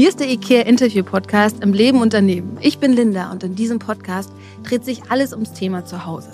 [0.00, 2.56] Hier ist der IKEA Interview Podcast im Leben Unternehmen.
[2.62, 6.30] Ich bin Linda und in diesem Podcast dreht sich alles ums Thema Zuhause.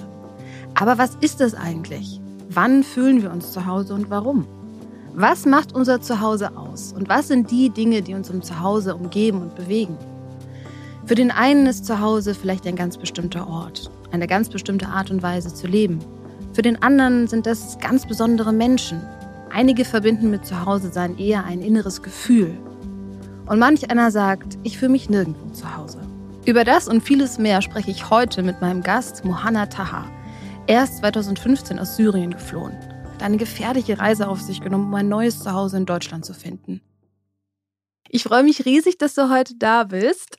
[0.74, 2.20] Aber was ist es eigentlich?
[2.48, 4.46] Wann fühlen wir uns zu Hause und warum?
[5.16, 9.42] Was macht unser Zuhause aus und was sind die Dinge, die uns im Zuhause umgeben
[9.42, 9.96] und bewegen?
[11.04, 15.24] Für den einen ist Zuhause vielleicht ein ganz bestimmter Ort, eine ganz bestimmte Art und
[15.24, 15.98] Weise zu leben.
[16.52, 19.02] Für den anderen sind das ganz besondere Menschen.
[19.52, 22.56] Einige verbinden mit Zuhause sein eher ein inneres Gefühl,
[23.46, 26.00] und manch einer sagt, ich fühle mich nirgendwo zu Hause.
[26.44, 30.10] Über das und vieles mehr spreche ich heute mit meinem Gast Mohanna Taha.
[30.66, 32.76] Er ist 2015 aus Syrien geflohen,
[33.14, 36.80] hat eine gefährliche Reise auf sich genommen, um ein neues Zuhause in Deutschland zu finden.
[38.08, 40.38] Ich freue mich riesig, dass du heute da bist.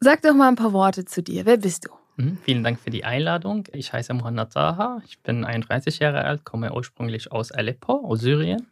[0.00, 1.46] Sag doch mal ein paar Worte zu dir.
[1.46, 1.90] Wer bist du?
[2.16, 3.64] Mhm, vielen Dank für die Einladung.
[3.72, 5.02] Ich heiße Mohanna Taha.
[5.04, 8.66] Ich bin 31 Jahre alt, komme ursprünglich aus Aleppo, aus Syrien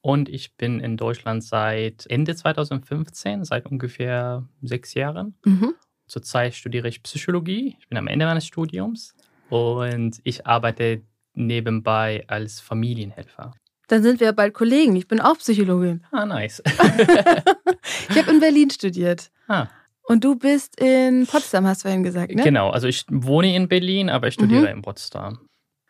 [0.00, 5.34] und ich bin in Deutschland seit Ende 2015, seit ungefähr sechs Jahren.
[5.44, 5.74] Mhm.
[6.06, 7.76] Zurzeit studiere ich Psychologie.
[7.78, 9.14] Ich bin am Ende meines Studiums
[9.50, 11.02] und ich arbeite
[11.34, 13.52] nebenbei als Familienhelfer.
[13.88, 14.96] Dann sind wir bald Kollegen.
[14.96, 16.04] Ich bin auch Psychologin.
[16.10, 16.62] Ah, nice.
[18.10, 19.30] ich habe in Berlin studiert.
[19.48, 19.68] Ah.
[20.02, 22.42] Und du bist in Potsdam, hast du vorhin gesagt, ne?
[22.42, 24.78] Genau, also ich wohne in Berlin, aber ich studiere mhm.
[24.78, 25.38] in Potsdam.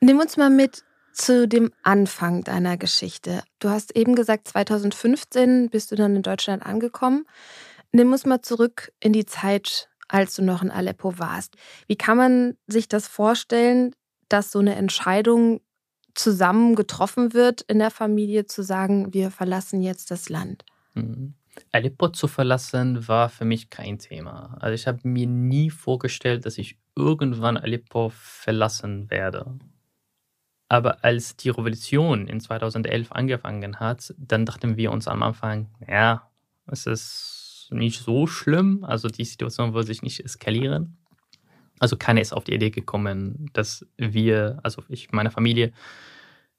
[0.01, 0.85] Nimm uns mal mit
[1.19, 3.43] zu dem Anfang deiner Geschichte.
[3.59, 7.27] Du hast eben gesagt, 2015 bist du dann in Deutschland angekommen.
[7.93, 11.57] Nimm uns mal zurück in die Zeit, als du noch in Aleppo warst.
[11.87, 13.95] Wie kann man sich das vorstellen,
[14.29, 15.61] dass so eine Entscheidung
[16.15, 20.65] zusammen getroffen wird in der Familie, zu sagen, wir verlassen jetzt das Land?
[20.95, 21.35] Mhm.
[21.73, 24.57] Aleppo zu verlassen war für mich kein Thema.
[24.61, 29.59] Also ich habe mir nie vorgestellt, dass ich irgendwann Aleppo verlassen werde.
[30.69, 36.31] Aber als die Revolution in 2011 angefangen hat, dann dachten wir uns am Anfang, ja,
[36.67, 40.99] es ist nicht so schlimm, also die Situation wird sich nicht eskalieren.
[41.79, 45.73] Also keiner ist auf die Idee gekommen, dass wir, also ich, meine Familie,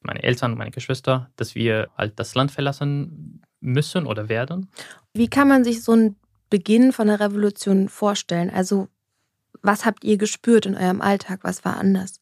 [0.01, 4.69] meine Eltern, meine Geschwister, dass wir halt das Land verlassen müssen oder werden.
[5.13, 6.16] Wie kann man sich so einen
[6.50, 8.50] Beginn von der Revolution vorstellen?
[8.50, 8.88] Also
[9.62, 11.41] was habt ihr gespürt in eurem Alltag?
[11.44, 12.19] Was war anders?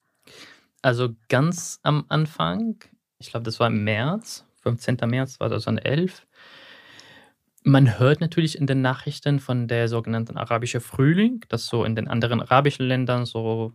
[0.82, 2.84] Also ganz am Anfang,
[3.20, 4.98] ich glaube, das war im März, 15.
[5.06, 6.28] März 2011.
[7.64, 12.08] Man hört natürlich in den Nachrichten von der sogenannten arabischen Frühling, dass so in den
[12.08, 13.74] anderen arabischen Ländern so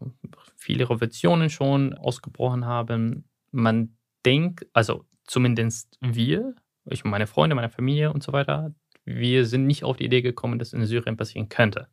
[0.56, 3.28] viele Revolutionen schon ausgebrochen haben.
[3.50, 6.54] Man denkt, also zumindest wir,
[6.86, 8.74] ich meine Freunde, meine Familie und so weiter,
[9.04, 11.88] wir sind nicht auf die Idee gekommen, dass in Syrien passieren könnte.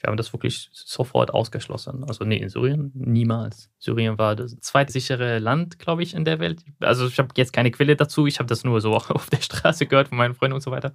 [0.00, 2.04] Wir haben das wirklich sofort ausgeschlossen.
[2.08, 3.70] Also nee, in Syrien niemals.
[3.78, 6.64] Syrien war das zweitsichere Land, glaube ich, in der Welt.
[6.80, 8.26] Also ich habe jetzt keine Quelle dazu.
[8.26, 10.92] Ich habe das nur so auf der Straße gehört von meinen Freunden und so weiter.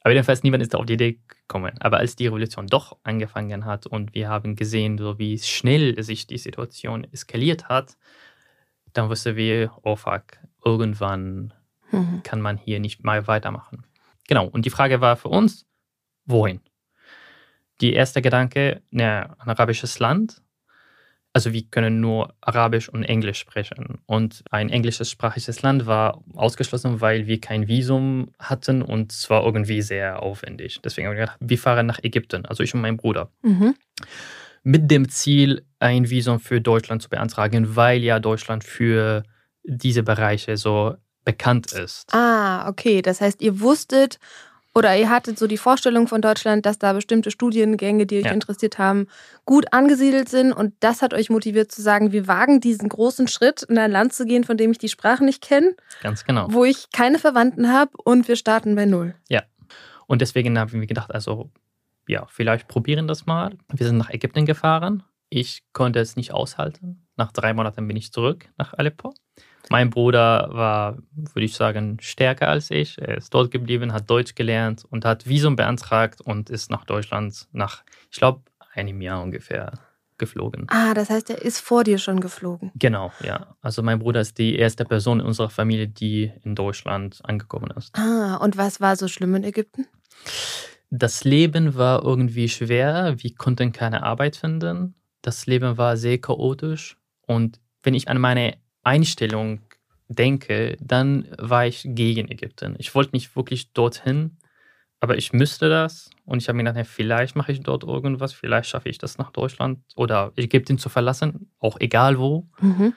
[0.00, 1.74] Aber jedenfalls niemand ist da auf die Idee gekommen.
[1.80, 6.26] Aber als die Revolution doch angefangen hat und wir haben gesehen, so wie schnell sich
[6.26, 7.96] die Situation eskaliert hat,
[8.92, 10.24] dann wussten wir, oh fuck,
[10.64, 11.54] irgendwann
[11.92, 12.22] mhm.
[12.24, 13.86] kann man hier nicht mal weitermachen.
[14.26, 14.46] Genau.
[14.48, 15.66] Und die Frage war für uns,
[16.24, 16.60] wohin?
[17.82, 20.40] Die erste Gedanke, ne, ein arabisches Land.
[21.34, 23.98] Also wir können nur Arabisch und Englisch sprechen.
[24.06, 29.80] Und ein englischsprachiges Land war ausgeschlossen, weil wir kein Visum hatten und es war irgendwie
[29.82, 30.80] sehr aufwendig.
[30.84, 33.30] Deswegen haben wir gedacht, wir fahren nach Ägypten, also ich und mein Bruder.
[33.42, 33.74] Mhm.
[34.62, 39.24] Mit dem Ziel, ein Visum für Deutschland zu beantragen, weil ja Deutschland für
[39.64, 42.12] diese Bereiche so bekannt ist.
[42.14, 43.00] Ah, okay.
[43.00, 44.18] Das heißt, ihr wusstet,
[44.74, 48.32] oder ihr hattet so die Vorstellung von Deutschland, dass da bestimmte Studiengänge, die euch ja.
[48.32, 49.06] interessiert haben,
[49.44, 50.52] gut angesiedelt sind.
[50.52, 54.14] Und das hat euch motiviert zu sagen, wir wagen diesen großen Schritt, in ein Land
[54.14, 55.74] zu gehen, von dem ich die Sprache nicht kenne.
[56.02, 56.48] Ganz genau.
[56.50, 59.14] Wo ich keine Verwandten habe und wir starten bei Null.
[59.28, 59.42] Ja.
[60.06, 61.50] Und deswegen haben wir gedacht, also
[62.08, 63.56] ja, vielleicht probieren das mal.
[63.72, 65.02] Wir sind nach Ägypten gefahren.
[65.28, 67.06] Ich konnte es nicht aushalten.
[67.16, 69.14] Nach drei Monaten bin ich zurück nach Aleppo.
[69.70, 72.98] Mein Bruder war, würde ich sagen, stärker als ich.
[72.98, 77.48] Er ist dort geblieben, hat Deutsch gelernt und hat Visum beantragt und ist nach Deutschland
[77.52, 78.42] nach, ich glaube,
[78.74, 79.72] einem Jahr ungefähr
[80.18, 80.66] geflogen.
[80.68, 82.70] Ah, das heißt, er ist vor dir schon geflogen.
[82.76, 83.56] Genau, ja.
[83.60, 87.96] Also mein Bruder ist die erste Person in unserer Familie, die in Deutschland angekommen ist.
[87.96, 89.86] Ah, und was war so schlimm in Ägypten?
[90.90, 93.14] Das Leben war irgendwie schwer.
[93.16, 94.94] Wir konnten keine Arbeit finden.
[95.22, 96.98] Das Leben war sehr chaotisch.
[97.26, 99.60] Und wenn ich an meine Einstellung
[100.08, 102.74] denke, dann war ich gegen Ägypten.
[102.78, 104.36] Ich wollte nicht wirklich dorthin,
[105.00, 106.10] aber ich müsste das.
[106.24, 109.30] Und ich habe mir gedacht, vielleicht mache ich dort irgendwas, vielleicht schaffe ich das nach
[109.30, 112.46] Deutschland oder Ägypten zu verlassen, auch egal wo.
[112.60, 112.94] Mhm.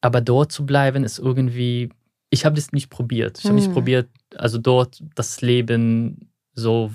[0.00, 1.90] Aber dort zu bleiben ist irgendwie,
[2.30, 3.38] ich habe das nicht probiert.
[3.38, 3.60] Ich habe mhm.
[3.60, 6.90] nicht probiert, also dort das Leben so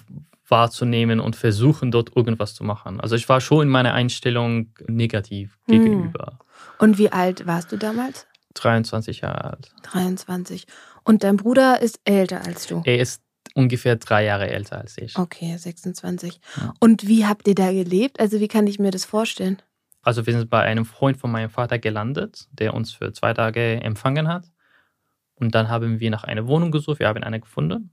[0.47, 2.99] wahrzunehmen und versuchen, dort irgendwas zu machen.
[2.99, 5.81] Also ich war schon in meiner Einstellung negativ hm.
[5.83, 6.39] gegenüber.
[6.79, 8.27] Und wie alt warst du damals?
[8.55, 9.71] 23 Jahre alt.
[9.83, 10.65] 23.
[11.03, 12.81] Und dein Bruder ist älter als du?
[12.85, 13.21] Er ist
[13.53, 15.17] ungefähr drei Jahre älter als ich.
[15.17, 16.39] Okay, 26.
[16.57, 16.73] Ja.
[16.79, 18.19] Und wie habt ihr da gelebt?
[18.19, 19.61] Also wie kann ich mir das vorstellen?
[20.01, 23.81] Also wir sind bei einem Freund von meinem Vater gelandet, der uns für zwei Tage
[23.81, 24.45] empfangen hat.
[25.35, 26.99] Und dann haben wir nach einer Wohnung gesucht.
[26.99, 27.91] Wir haben eine gefunden.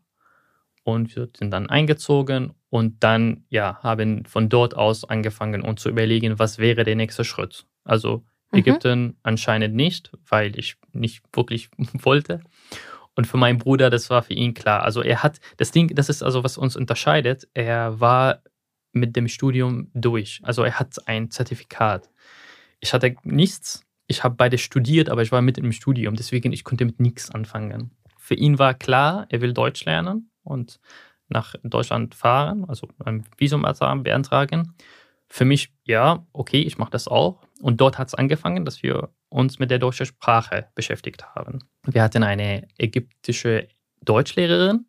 [0.85, 5.89] Und wir sind dann eingezogen und dann ja, haben von dort aus angefangen, uns zu
[5.89, 7.67] überlegen, was wäre der nächste Schritt.
[7.85, 8.59] Also mhm.
[8.59, 12.41] Ägypten anscheinend nicht, weil ich nicht wirklich wollte.
[13.15, 14.83] Und für meinen Bruder, das war für ihn klar.
[14.85, 18.43] Also er hat, das Ding, das ist also, was uns unterscheidet, er war
[18.93, 20.41] mit dem Studium durch.
[20.43, 22.11] Also er hat ein Zertifikat.
[22.81, 23.85] Ich hatte nichts.
[24.07, 26.17] Ich habe beide studiert, aber ich war mit im Studium.
[26.17, 27.91] Deswegen, ich konnte mit nichts anfangen.
[28.19, 30.81] Für ihn war klar, er will Deutsch lernen und
[31.29, 34.75] nach Deutschland fahren, also ein Visum beantragen.
[35.29, 37.41] Für mich, ja, okay, ich mache das auch.
[37.63, 41.61] Und dort hat es angefangen, dass wir uns mit der deutschen Sprache beschäftigt haben.
[41.87, 43.69] Wir hatten eine ägyptische
[44.01, 44.87] Deutschlehrerin,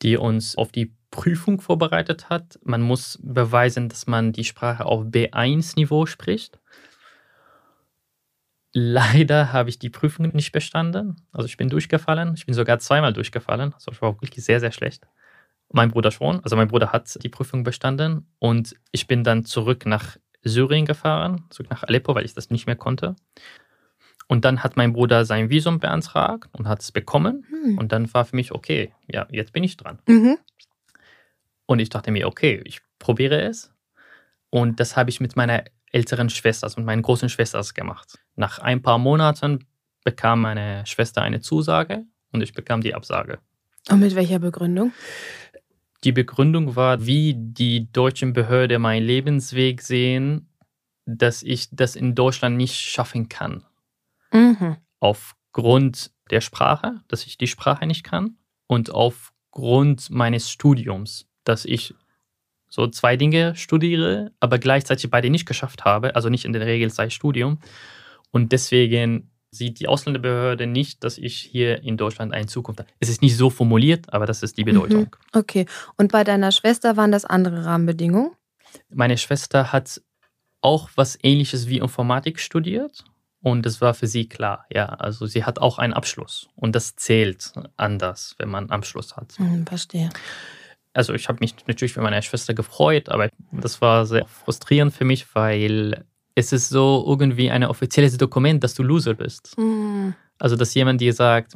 [0.00, 2.58] die uns auf die Prüfung vorbereitet hat.
[2.64, 6.58] Man muss beweisen, dass man die Sprache auf B1-Niveau spricht.
[8.72, 11.16] Leider habe ich die Prüfung nicht bestanden.
[11.32, 12.32] Also ich bin durchgefallen.
[12.34, 13.74] Ich bin sogar zweimal durchgefallen.
[13.74, 15.06] Also ich war wirklich sehr, sehr schlecht.
[15.70, 16.40] Mein Bruder schon.
[16.40, 18.26] Also mein Bruder hat die Prüfung bestanden.
[18.38, 22.66] Und ich bin dann zurück nach Syrien gefahren, zurück nach Aleppo, weil ich das nicht
[22.66, 23.16] mehr konnte.
[24.26, 27.44] Und dann hat mein Bruder sein Visum beantragt und hat es bekommen.
[27.48, 27.78] Hm.
[27.78, 29.98] Und dann war für mich, okay, ja, jetzt bin ich dran.
[30.06, 30.38] Mhm.
[31.66, 33.70] Und ich dachte mir, okay, ich probiere es.
[34.50, 38.18] Und das habe ich mit meiner älteren Schwester, also mit meinen großen Schwestern gemacht.
[38.34, 39.66] Nach ein paar Monaten
[40.04, 43.38] bekam meine Schwester eine Zusage und ich bekam die Absage.
[43.90, 44.92] Und mit welcher Begründung?
[46.04, 50.50] Die Begründung war, wie die deutschen Behörden meinen Lebensweg sehen,
[51.06, 53.64] dass ich das in Deutschland nicht schaffen kann.
[54.32, 54.76] Mhm.
[55.00, 58.36] Aufgrund der Sprache, dass ich die Sprache nicht kann
[58.66, 61.94] und aufgrund meines Studiums, dass ich
[62.68, 66.90] so zwei Dinge studiere, aber gleichzeitig beide nicht geschafft habe, also nicht in der Regel
[66.90, 67.60] sei Studium.
[68.30, 72.90] Und deswegen sieht die Ausländerbehörde nicht, dass ich hier in Deutschland eine Zukunft habe.
[73.00, 75.02] Es ist nicht so formuliert, aber das ist die Bedeutung.
[75.02, 75.08] Mhm.
[75.32, 75.66] Okay.
[75.96, 78.32] Und bei deiner Schwester waren das andere Rahmenbedingungen?
[78.90, 80.00] Meine Schwester hat
[80.60, 83.04] auch was Ähnliches wie Informatik studiert.
[83.40, 84.86] Und das war für sie klar, ja.
[84.86, 86.48] Also sie hat auch einen Abschluss.
[86.56, 89.38] Und das zählt anders, wenn man einen Abschluss hat.
[89.38, 90.08] Mhm, verstehe
[90.94, 95.04] also ich habe mich natürlich für meine Schwester gefreut, aber das war sehr frustrierend für
[95.04, 99.56] mich, weil es ist so irgendwie ein offizielles Dokument, dass du Loser bist.
[99.56, 100.14] Mhm.
[100.38, 101.54] Also dass jemand dir sagt,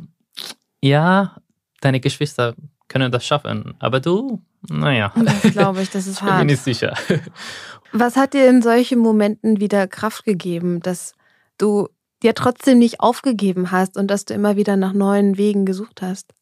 [0.80, 1.36] ja,
[1.80, 2.54] deine Geschwister
[2.86, 5.12] können das schaffen, aber du, naja.
[5.14, 6.32] Das glaube ich, das ist hart.
[6.32, 6.94] Ich bin nicht sicher.
[7.92, 11.14] Was hat dir in solchen Momenten wieder Kraft gegeben, dass
[11.56, 11.88] du
[12.22, 16.34] dir trotzdem nicht aufgegeben hast und dass du immer wieder nach neuen Wegen gesucht hast?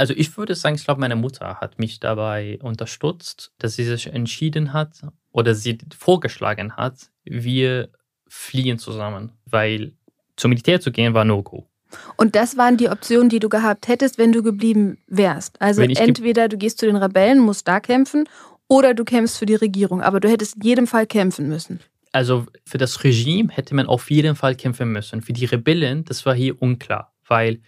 [0.00, 4.06] Also ich würde sagen, ich glaube, meine Mutter hat mich dabei unterstützt, dass sie sich
[4.06, 7.90] entschieden hat oder sie vorgeschlagen hat, wir
[8.26, 9.92] fliehen zusammen, weil
[10.36, 11.68] zum Militär zu gehen war No-Go.
[12.16, 15.60] Und das waren die Optionen, die du gehabt hättest, wenn du geblieben wärst.
[15.60, 18.26] Also entweder du gehst zu den Rebellen, musst da kämpfen,
[18.68, 20.00] oder du kämpfst für die Regierung.
[20.00, 21.78] Aber du hättest in jedem Fall kämpfen müssen.
[22.12, 25.20] Also für das Regime hätte man auf jeden Fall kämpfen müssen.
[25.20, 27.60] Für die Rebellen, das war hier unklar, weil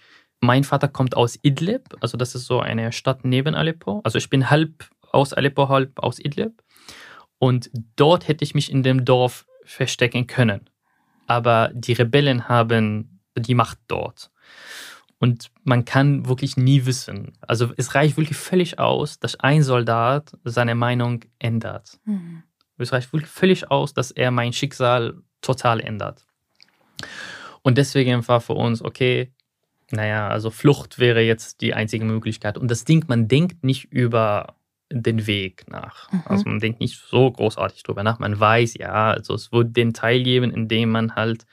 [0.43, 4.01] mein Vater kommt aus Idlib, also das ist so eine Stadt neben Aleppo.
[4.03, 6.63] Also ich bin halb aus Aleppo, halb aus Idlib.
[7.39, 10.69] Und dort hätte ich mich in dem Dorf verstecken können.
[11.29, 14.31] Aber die Rebellen haben die Macht dort.
[15.19, 17.39] Und man kann wirklich nie wissen.
[17.41, 22.01] Also es reicht wirklich völlig aus, dass ein Soldat seine Meinung ändert.
[22.05, 22.43] Mhm.
[22.79, 26.27] Es reicht wirklich völlig aus, dass er mein Schicksal total ändert.
[27.63, 29.33] Und deswegen war für uns, okay,
[29.93, 32.59] naja, also Flucht wäre jetzt die einzige Möglichkeit.
[32.59, 34.57] Und das Ding, man denkt nicht über
[34.91, 36.11] den Weg nach.
[36.13, 36.23] Mhm.
[36.25, 38.19] Also man denkt nicht so großartig drüber nach.
[38.19, 41.47] Man weiß, ja, also es wird den Teil geben, in dem man halt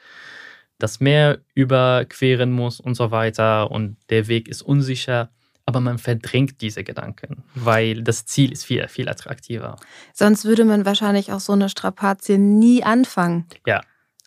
[0.78, 5.30] das Meer überqueren muss und so weiter und der Weg ist unsicher.
[5.66, 9.76] Aber man verdrängt diese Gedanken, weil das Ziel ist viel, viel attraktiver.
[10.14, 13.46] Sonst würde man wahrscheinlich auch so eine Strapazie nie anfangen.
[13.68, 13.82] Ja.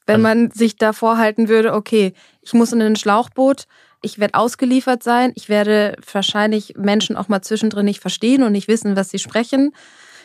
[0.06, 3.66] Wenn also, man sich da vorhalten würde, okay, ich muss in ein Schlauchboot,
[4.02, 5.32] ich werde ausgeliefert sein.
[5.34, 9.72] Ich werde wahrscheinlich Menschen auch mal zwischendrin nicht verstehen und nicht wissen, was sie sprechen.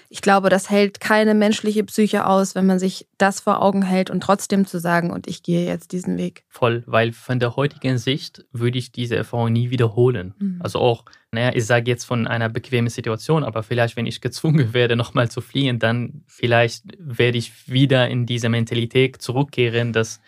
[0.09, 4.09] Ich glaube, das hält keine menschliche Psyche aus, wenn man sich das vor Augen hält
[4.09, 6.43] und trotzdem zu sagen, und ich gehe jetzt diesen Weg.
[6.47, 10.33] Voll, weil von der heutigen Sicht würde ich diese Erfahrung nie wiederholen.
[10.39, 10.59] Mhm.
[10.61, 14.73] Also auch, naja, ich sage jetzt von einer bequemen Situation, aber vielleicht, wenn ich gezwungen
[14.73, 20.21] werde, nochmal zu fliehen, dann vielleicht werde ich wieder in diese Mentalität zurückkehren, dass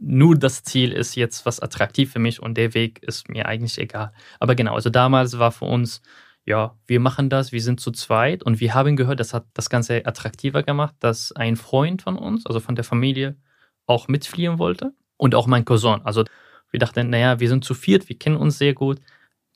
[0.00, 3.78] nur das Ziel ist jetzt was attraktiv für mich und der Weg ist mir eigentlich
[3.78, 4.12] egal.
[4.40, 6.02] Aber genau, also damals war für uns,
[6.44, 9.70] ja, wir machen das, wir sind zu zweit und wir haben gehört, das hat das
[9.70, 13.36] Ganze attraktiver gemacht, dass ein Freund von uns, also von der Familie,
[13.86, 16.02] auch mitfliehen wollte und auch mein Cousin.
[16.04, 16.24] Also
[16.70, 19.00] wir dachten, naja, wir sind zu viert, wir kennen uns sehr gut,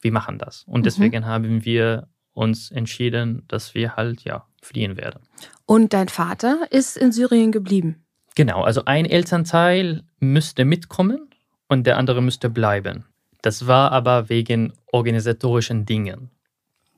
[0.00, 0.64] wir machen das.
[0.64, 0.84] Und mhm.
[0.84, 5.22] deswegen haben wir uns entschieden, dass wir halt, ja, fliehen werden.
[5.66, 8.04] Und dein Vater ist in Syrien geblieben?
[8.38, 11.28] Genau, also ein Elternteil müsste mitkommen
[11.66, 13.04] und der andere müsste bleiben.
[13.42, 16.30] Das war aber wegen organisatorischen Dingen,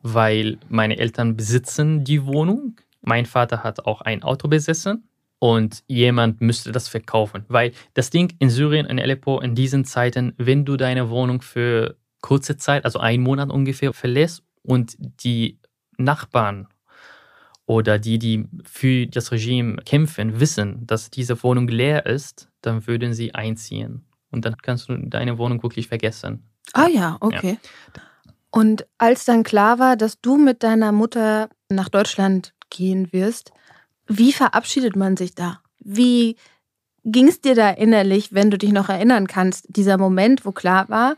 [0.02, 2.76] weil meine Eltern besitzen die Wohnung.
[3.00, 7.46] Mein Vater hat auch ein Auto besessen und jemand müsste das verkaufen.
[7.48, 11.96] Weil das Ding in Syrien, in Aleppo, in diesen Zeiten, wenn du deine Wohnung für
[12.20, 14.94] kurze Zeit, also einen Monat ungefähr, verlässt und
[15.24, 15.58] die
[15.96, 16.68] Nachbarn
[17.70, 23.14] oder die, die für das Regime kämpfen, wissen, dass diese Wohnung leer ist, dann würden
[23.14, 24.04] sie einziehen.
[24.32, 26.50] Und dann kannst du deine Wohnung wirklich vergessen.
[26.72, 27.58] Ah ja, okay.
[27.62, 28.02] Ja.
[28.50, 33.52] Und als dann klar war, dass du mit deiner Mutter nach Deutschland gehen wirst,
[34.08, 35.60] wie verabschiedet man sich da?
[35.78, 36.34] Wie
[37.04, 40.88] ging es dir da innerlich, wenn du dich noch erinnern kannst, dieser Moment, wo klar
[40.88, 41.14] war,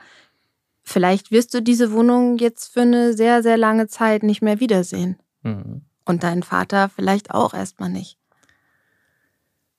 [0.83, 5.17] vielleicht wirst du diese Wohnung jetzt für eine sehr, sehr lange Zeit nicht mehr wiedersehen?
[5.43, 5.87] Mhm.
[6.05, 8.19] Und dein Vater vielleicht auch erstmal nicht.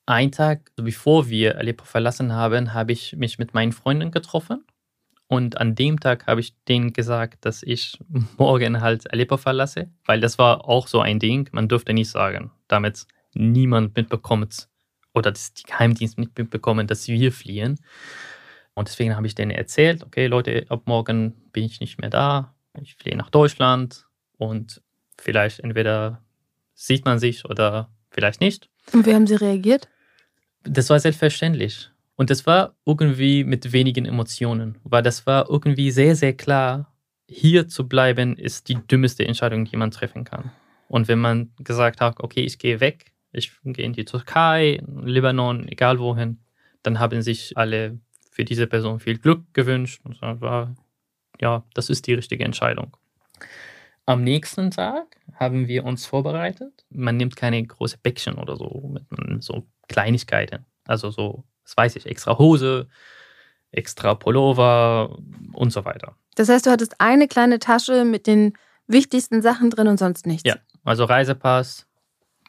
[0.06, 4.66] Ein Tag bevor wir Aleppo verlassen haben, habe ich mich mit meinen Freunden getroffen.
[5.28, 7.98] Und an dem Tag habe ich denen gesagt, dass ich
[8.38, 11.50] morgen halt Aleppo verlasse, weil das war auch so ein Ding.
[11.54, 14.68] Man dürfte nicht sagen, damit niemand mitbekommt
[15.14, 17.80] oder dass die Geheimdienste nicht mitbekommen, dass wir fliehen.
[18.76, 22.54] Und deswegen habe ich denen erzählt, okay Leute, ab morgen bin ich nicht mehr da.
[22.80, 24.06] Ich fliehe nach Deutschland
[24.38, 24.83] und
[25.20, 26.22] Vielleicht entweder
[26.74, 28.70] sieht man sich oder vielleicht nicht.
[28.92, 29.88] Und wie haben Sie reagiert?
[30.64, 31.90] Das war selbstverständlich.
[32.16, 36.94] Und das war irgendwie mit wenigen Emotionen, weil das war irgendwie sehr, sehr klar,
[37.28, 40.52] hier zu bleiben ist die dümmste Entscheidung, die man treffen kann.
[40.88, 45.68] Und wenn man gesagt hat, okay, ich gehe weg, ich gehe in die Türkei, Libanon,
[45.68, 46.40] egal wohin,
[46.84, 50.02] dann haben sich alle für diese Person viel Glück gewünscht.
[50.04, 50.76] Und das war,
[51.42, 52.96] ja, das ist die richtige Entscheidung.
[54.06, 56.86] Am nächsten Tag haben wir uns vorbereitet.
[56.90, 60.66] Man nimmt keine große Bäckchen oder so, mit so Kleinigkeiten.
[60.86, 62.88] Also so, das weiß ich, extra Hose,
[63.72, 65.18] extra Pullover
[65.54, 66.16] und so weiter.
[66.36, 68.54] Das heißt, du hattest eine kleine Tasche mit den
[68.88, 70.48] wichtigsten Sachen drin und sonst nichts?
[70.48, 71.88] Ja, also Reisepass,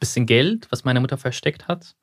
[0.00, 1.94] bisschen Geld, was meine Mutter versteckt hat.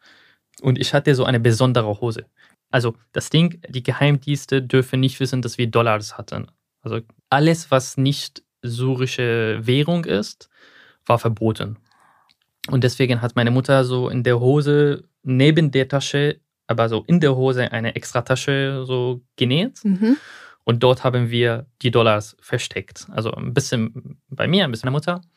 [0.62, 2.26] Und ich hatte so eine besondere Hose.
[2.70, 6.48] Also das Ding, die Geheimdienste dürfen nicht wissen, dass wir Dollars hatten.
[6.82, 10.50] Also alles, was nicht syrische Währung ist,
[11.06, 11.78] war verboten.
[12.70, 17.20] Und deswegen hat meine Mutter so in der Hose neben der Tasche, aber so in
[17.20, 19.84] der Hose eine extra Tasche so genäht.
[19.84, 20.18] Mhm.
[20.64, 23.08] Und dort haben wir die Dollars versteckt.
[23.12, 25.28] Also ein bisschen bei mir, ein bisschen bei der Mutter.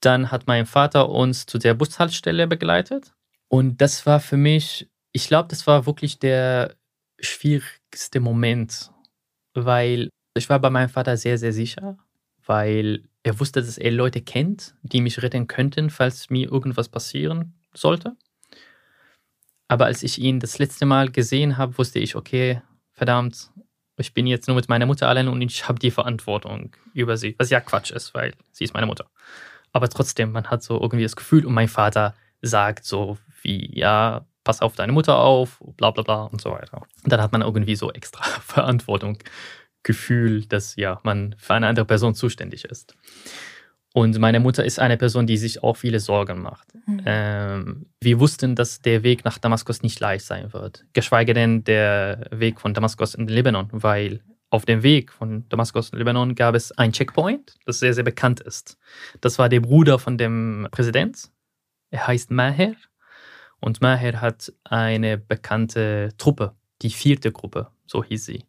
[0.00, 3.12] Dann hat mein Vater uns zu der Bushaltestelle begleitet.
[3.48, 6.74] Und das war für mich, ich glaube, das war wirklich der
[7.18, 8.90] schwierigste Moment,
[9.54, 11.98] weil ich war bei meinem Vater sehr, sehr sicher
[12.46, 17.54] weil er wusste, dass er Leute kennt, die mich retten könnten, falls mir irgendwas passieren
[17.74, 18.16] sollte.
[19.68, 22.60] Aber als ich ihn das letzte Mal gesehen habe, wusste ich, okay,
[22.92, 23.50] verdammt,
[23.96, 27.36] ich bin jetzt nur mit meiner Mutter allein und ich habe die Verantwortung über sie.
[27.38, 29.10] Was ja Quatsch ist, weil sie ist meine Mutter.
[29.72, 34.26] Aber trotzdem, man hat so irgendwie das Gefühl und mein Vater sagt so wie, ja,
[34.42, 36.82] pass auf deine Mutter auf, bla bla bla und so weiter.
[37.04, 39.18] Und dann hat man irgendwie so extra Verantwortung
[39.82, 42.94] Gefühl, dass ja, man für eine andere Person zuständig ist.
[43.92, 46.68] Und meine Mutter ist eine Person, die sich auch viele Sorgen macht.
[46.86, 47.02] Mhm.
[47.04, 50.84] Ähm, wir wussten, dass der Weg nach Damaskus nicht leicht sein wird.
[50.92, 54.20] Geschweige denn der Weg von Damaskus in den Libanon, weil
[54.50, 58.04] auf dem Weg von Damaskus in den Libanon gab es ein Checkpoint, das sehr, sehr
[58.04, 58.78] bekannt ist.
[59.20, 61.28] Das war der Bruder von dem Präsident.
[61.90, 62.76] Er heißt Maher.
[63.60, 68.44] Und Maher hat eine bekannte Truppe, die vierte Gruppe, so hieß sie.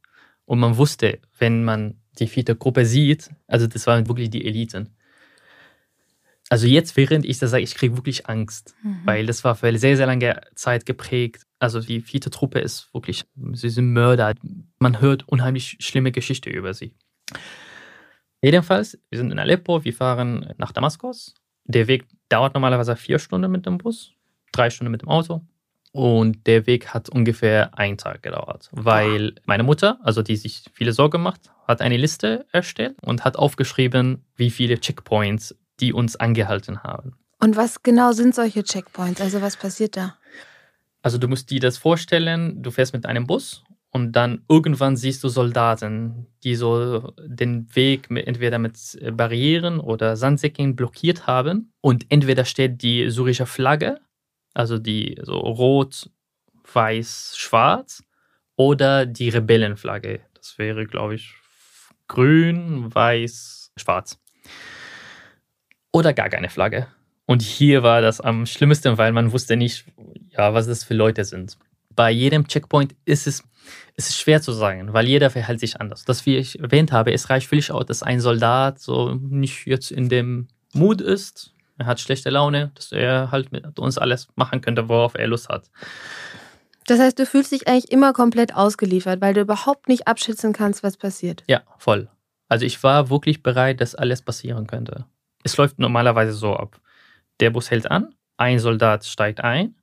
[0.51, 4.89] Und man wusste, wenn man die vierte Gruppe sieht, also das waren wirklich die Eliten.
[6.49, 8.99] Also jetzt, während ich das sage, ich kriege wirklich Angst, mhm.
[9.05, 11.47] weil das war für eine sehr, sehr lange Zeit geprägt.
[11.59, 14.33] Also die vierte Truppe ist wirklich, sie sind Mörder.
[14.77, 16.95] Man hört unheimlich schlimme Geschichte über sie.
[18.41, 23.49] Jedenfalls, wir sind in Aleppo, wir fahren nach Damaskus Der Weg dauert normalerweise vier Stunden
[23.49, 24.11] mit dem Bus,
[24.51, 25.45] drei Stunden mit dem Auto.
[25.93, 30.93] Und der Weg hat ungefähr einen Tag gedauert, weil meine Mutter, also die sich viele
[30.93, 36.83] Sorgen macht, hat eine Liste erstellt und hat aufgeschrieben, wie viele Checkpoints die uns angehalten
[36.83, 37.17] haben.
[37.39, 39.19] Und was genau sind solche Checkpoints?
[39.19, 40.15] Also was passiert da?
[41.01, 45.23] Also du musst dir das vorstellen, du fährst mit einem Bus und dann irgendwann siehst
[45.23, 48.77] du Soldaten, die so den Weg mit, entweder mit
[49.13, 53.99] Barrieren oder Sandsäcken blockiert haben und entweder steht die syrische Flagge,
[54.53, 56.09] also die so rot,
[56.73, 58.03] weiß, schwarz
[58.55, 60.21] oder die Rebellenflagge.
[60.33, 61.33] Das wäre, glaube ich,
[62.07, 64.19] grün, weiß, schwarz.
[65.91, 66.87] Oder gar keine Flagge.
[67.25, 69.85] Und hier war das am schlimmsten, weil man wusste nicht,
[70.29, 71.57] ja, was das für Leute sind.
[71.95, 73.43] Bei jedem Checkpoint ist es,
[73.95, 76.03] ist schwer zu sagen, weil jeder verhält sich anders.
[76.05, 79.91] Das, wie ich erwähnt habe, es reicht völlig aus, dass ein Soldat so nicht jetzt
[79.91, 84.61] in dem Mut ist, er hat schlechte Laune, dass er halt mit uns alles machen
[84.61, 85.69] könnte, worauf er Lust hat.
[86.87, 90.83] Das heißt, du fühlst dich eigentlich immer komplett ausgeliefert, weil du überhaupt nicht abschätzen kannst,
[90.83, 91.43] was passiert.
[91.47, 92.09] Ja, voll.
[92.47, 95.05] Also ich war wirklich bereit, dass alles passieren könnte.
[95.43, 96.79] Es läuft normalerweise so ab.
[97.39, 99.75] Der Bus hält an, ein Soldat steigt ein,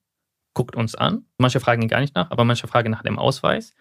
[0.55, 1.25] guckt uns an.
[1.38, 3.75] Manche fragen ihn gar nicht nach, aber manche fragen nach dem Ausweis.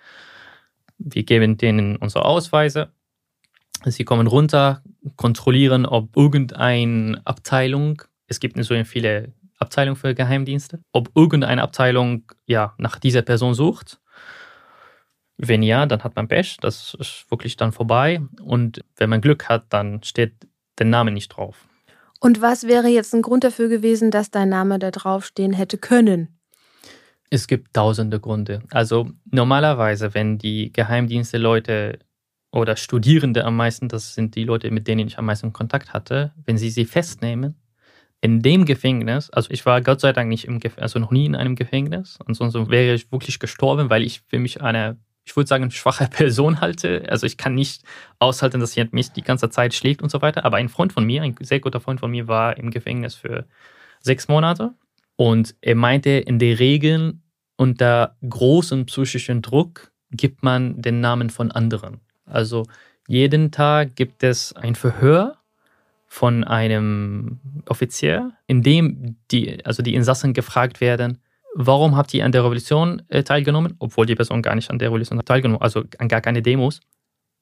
[0.97, 2.91] Wir geben denen unsere Ausweise.
[3.85, 4.81] Sie kommen runter,
[5.15, 12.31] kontrollieren, ob irgendeine Abteilung, es gibt nicht so viele Abteilungen für Geheimdienste, ob irgendeine Abteilung
[12.45, 13.99] ja nach dieser Person sucht.
[15.37, 18.21] Wenn ja, dann hat man Pech, das ist wirklich dann vorbei.
[18.41, 20.33] Und wenn man Glück hat, dann steht
[20.79, 21.67] der Name nicht drauf.
[22.19, 26.39] Und was wäre jetzt ein Grund dafür gewesen, dass dein Name da draufstehen hätte können?
[27.29, 28.63] Es gibt tausende Gründe.
[28.71, 31.99] Also normalerweise, wenn die Geheimdienste Leute
[32.51, 36.33] oder Studierende am meisten, das sind die Leute, mit denen ich am meisten Kontakt hatte,
[36.45, 37.55] wenn sie sie festnehmen,
[38.21, 41.25] in dem Gefängnis, also ich war Gott sei Dank nicht im Gefängnis, also noch nie
[41.25, 45.47] in einem Gefängnis, ansonsten wäre ich wirklich gestorben, weil ich für mich eine, ich würde
[45.47, 47.05] sagen, schwache Person halte.
[47.09, 47.83] Also ich kann nicht
[48.17, 50.45] aushalten, dass jemand mich die ganze Zeit schlägt und so weiter.
[50.45, 53.45] Aber ein Freund von mir, ein sehr guter Freund von mir, war im Gefängnis für
[53.99, 54.73] sechs Monate
[55.15, 57.19] und er meinte, in der Regel
[57.57, 62.01] unter großem psychischen Druck gibt man den Namen von anderen.
[62.27, 62.65] Also
[63.07, 65.37] jeden Tag gibt es ein Verhör
[66.07, 71.19] von einem Offizier, in dem die, also die Insassen gefragt werden,
[71.53, 74.89] warum habt ihr an der Revolution äh, teilgenommen, obwohl die Person gar nicht an der
[74.89, 76.81] Revolution teilgenommen, also an gar keine Demos.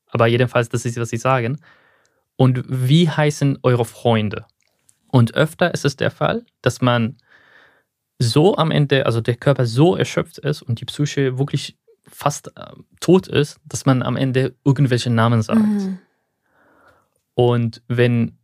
[0.08, 1.60] Aber jedenfalls, das ist, was sie sagen.
[2.38, 4.46] Und wie heißen eure Freunde?
[5.12, 7.18] Und öfter ist es der Fall, dass man
[8.20, 12.74] so am Ende, also der Körper so erschöpft ist und die Psyche wirklich fast äh,
[13.00, 15.60] tot ist, dass man am Ende irgendwelche Namen sagt.
[15.60, 16.00] Mhm.
[17.34, 18.38] Und wenn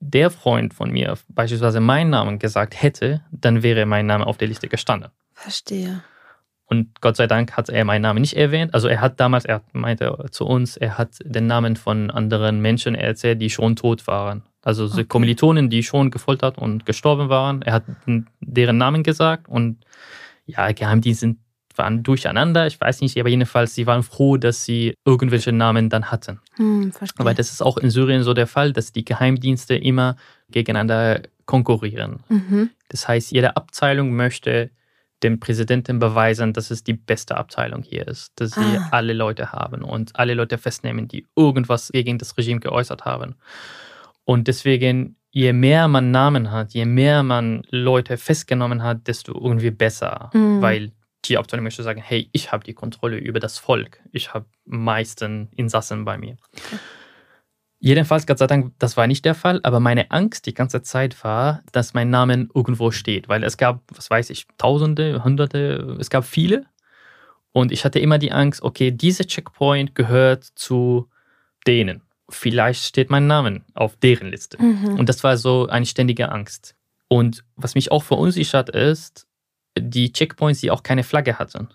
[0.00, 4.48] der Freund von mir beispielsweise meinen Namen gesagt hätte, dann wäre mein Name auf der
[4.48, 5.10] Liste gestanden.
[5.32, 6.02] Verstehe.
[6.68, 8.74] Und Gott sei Dank hat er meinen Namen nicht erwähnt.
[8.74, 12.94] Also er hat damals, er meinte zu uns, er hat den Namen von anderen Menschen
[12.96, 14.42] erzählt, die schon tot waren.
[14.62, 15.04] Also okay.
[15.04, 17.62] Kommilitonen, die schon gefoltert und gestorben waren.
[17.62, 17.84] Er hat
[18.40, 19.84] deren Namen gesagt und
[20.44, 21.38] ja, Geheimdienste sind
[21.78, 22.66] waren durcheinander.
[22.66, 26.40] Ich weiß nicht, aber jedenfalls, sie waren froh, dass sie irgendwelche Namen dann hatten.
[26.56, 30.16] Hm, Weil das ist auch in Syrien so der Fall, dass die Geheimdienste immer
[30.50, 32.20] gegeneinander konkurrieren.
[32.28, 32.70] Mhm.
[32.88, 34.70] Das heißt, jede Abteilung möchte
[35.22, 38.88] dem Präsidenten beweisen, dass es die beste Abteilung hier ist, dass sie ah.
[38.90, 43.36] alle Leute haben und alle Leute festnehmen, die irgendwas gegen das Regime geäußert haben.
[44.24, 49.70] Und deswegen, je mehr man Namen hat, je mehr man Leute festgenommen hat, desto irgendwie
[49.70, 50.60] besser, mhm.
[50.60, 50.92] weil
[51.24, 54.00] die Abteilung möchte sagen, hey, ich habe die Kontrolle über das Volk.
[54.12, 56.36] Ich habe meisten Insassen bei mir.
[56.52, 56.78] Okay.
[57.78, 61.22] Jedenfalls, Gott sei Dank, das war nicht der Fall, aber meine Angst die ganze Zeit
[61.24, 66.08] war, dass mein Name irgendwo steht, weil es gab, was weiß ich, Tausende, Hunderte, es
[66.08, 66.66] gab viele.
[67.52, 71.08] Und ich hatte immer die Angst, okay, dieser Checkpoint gehört zu
[71.66, 72.02] denen.
[72.28, 74.60] Vielleicht steht mein Name auf deren Liste.
[74.60, 74.98] Mhm.
[74.98, 76.74] Und das war so eine ständige Angst.
[77.08, 79.25] Und was mich auch verunsichert ist,
[79.78, 81.68] die Checkpoints, die auch keine Flagge hatten.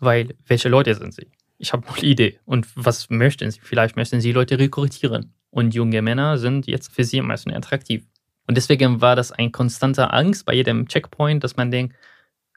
[0.00, 1.28] Weil, welche Leute sind sie?
[1.58, 2.40] Ich habe eine Idee.
[2.44, 3.60] Und was möchten sie?
[3.60, 5.34] Vielleicht möchten sie Leute rekrutieren.
[5.50, 8.04] Und junge Männer sind jetzt für sie am meisten attraktiv.
[8.48, 11.94] Und deswegen war das ein konstanter Angst bei jedem Checkpoint, dass man denkt,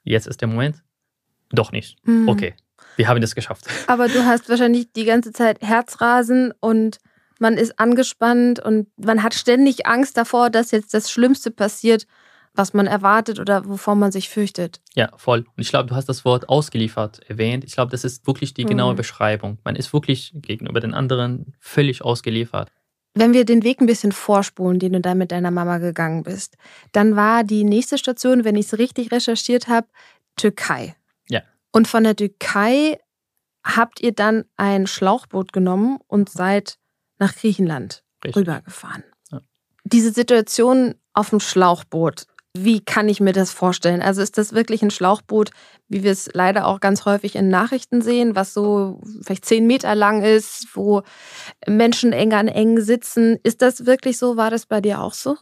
[0.04, 0.84] jetzt ist der Moment.
[1.52, 1.98] Doch nicht.
[2.08, 2.28] Mhm.
[2.28, 2.56] Okay,
[2.96, 3.68] wir haben das geschafft.
[3.88, 6.98] Aber du hast wahrscheinlich die ganze Zeit Herzrasen und
[7.38, 12.08] man ist angespannt und man hat ständig Angst davor, dass jetzt das Schlimmste passiert
[12.56, 14.82] was man erwartet oder wovor man sich fürchtet.
[14.96, 15.40] Ja, voll.
[15.40, 17.64] Und ich glaube, du hast das Wort ausgeliefert erwähnt.
[17.64, 18.98] Ich glaube, das ist wirklich die genaue mhm.
[18.98, 19.58] Beschreibung.
[19.64, 22.72] Man ist wirklich gegenüber den anderen völlig ausgeliefert.
[23.14, 26.58] Wenn wir den Weg ein bisschen vorspulen, den du da mit deiner Mama gegangen bist,
[26.92, 29.88] dann war die nächste Station, wenn ich es richtig recherchiert habe,
[30.36, 30.96] Türkei.
[31.30, 31.42] Ja.
[31.72, 32.98] Und von der Türkei
[33.64, 36.78] habt ihr dann ein Schlauchboot genommen und seid
[37.18, 38.42] nach Griechenland Richtig.
[38.42, 39.04] rübergefahren.
[39.32, 39.40] Ja.
[39.86, 44.02] Diese Situation auf dem Schlauchboot, wie kann ich mir das vorstellen?
[44.02, 45.52] Also ist das wirklich ein Schlauchboot,
[45.90, 49.94] wie wir es leider auch ganz häufig in Nachrichten sehen, was so vielleicht zehn Meter
[49.94, 51.04] lang ist, wo
[51.68, 53.38] Menschen eng an eng sitzen?
[53.44, 54.38] Ist das wirklich so?
[54.38, 55.36] War das bei dir auch so?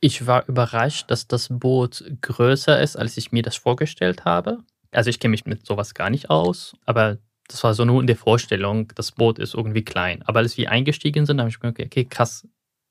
[0.00, 4.58] Ich war überrascht, dass das Boot größer ist, als ich mir das vorgestellt habe.
[4.90, 8.06] Also ich kenne mich mit sowas gar nicht aus, aber das war so nur in
[8.06, 10.22] der Vorstellung, das Boot ist irgendwie klein.
[10.22, 12.48] Aber als wir eingestiegen sind, habe ich mir gedacht, okay, krass,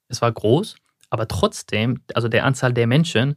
[0.07, 0.75] es war groß,
[1.09, 3.35] aber trotzdem, also der Anzahl der Menschen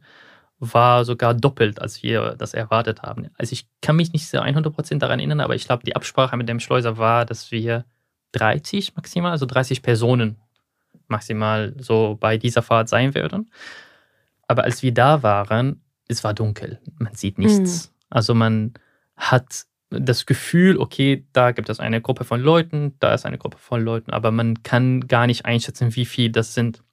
[0.59, 3.29] war sogar doppelt, als wir das erwartet haben.
[3.37, 6.47] Also ich kann mich nicht so 100% daran erinnern, aber ich glaube, die Absprache mit
[6.47, 7.85] dem Schleuser war, dass wir
[8.33, 10.37] 30 maximal, also 30 Personen
[11.07, 13.51] maximal so bei dieser Fahrt sein würden.
[14.47, 16.79] Aber als wir da waren, es war dunkel.
[16.97, 17.87] Man sieht nichts.
[17.87, 17.93] Mhm.
[18.09, 18.73] Also man
[19.15, 23.57] hat das Gefühl, okay, da gibt es eine Gruppe von Leuten, da ist eine Gruppe
[23.57, 26.83] von Leuten, aber man kann gar nicht einschätzen, wie viel das sind.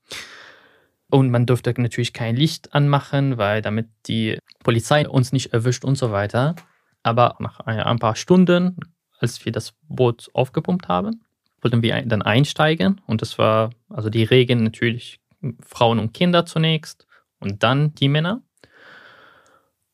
[1.11, 5.97] Und man dürfte natürlich kein Licht anmachen, weil damit die Polizei uns nicht erwischt und
[5.97, 6.55] so weiter.
[7.03, 8.77] Aber nach ein paar Stunden,
[9.19, 11.23] als wir das Boot aufgepumpt haben,
[11.61, 13.01] wollten wir dann einsteigen.
[13.07, 15.21] Und das war also die Regeln natürlich
[15.67, 17.07] Frauen und Kinder zunächst
[17.39, 18.43] und dann die Männer.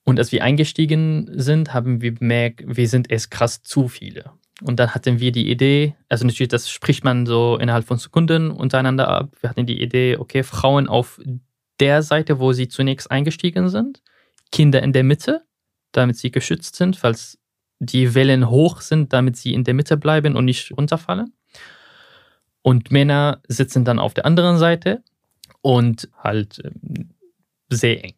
[0.05, 4.31] Und als wir eingestiegen sind, haben wir bemerkt, wir sind erst krass zu viele.
[4.63, 8.51] Und dann hatten wir die Idee, also natürlich, das spricht man so innerhalb von Sekunden
[8.51, 9.37] untereinander ab.
[9.41, 11.21] Wir hatten die Idee, okay, Frauen auf
[11.79, 14.03] der Seite, wo sie zunächst eingestiegen sind,
[14.53, 15.45] Kinder in der Mitte,
[15.93, 17.39] damit sie geschützt sind, falls
[17.79, 21.35] die Wellen hoch sind, damit sie in der Mitte bleiben und nicht runterfallen.
[22.63, 25.03] Und Männer sitzen dann auf der anderen Seite
[25.61, 27.11] und halt ähm,
[27.69, 28.17] sehr eng.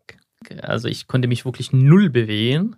[0.62, 2.77] Also ich konnte mich wirklich null bewegen.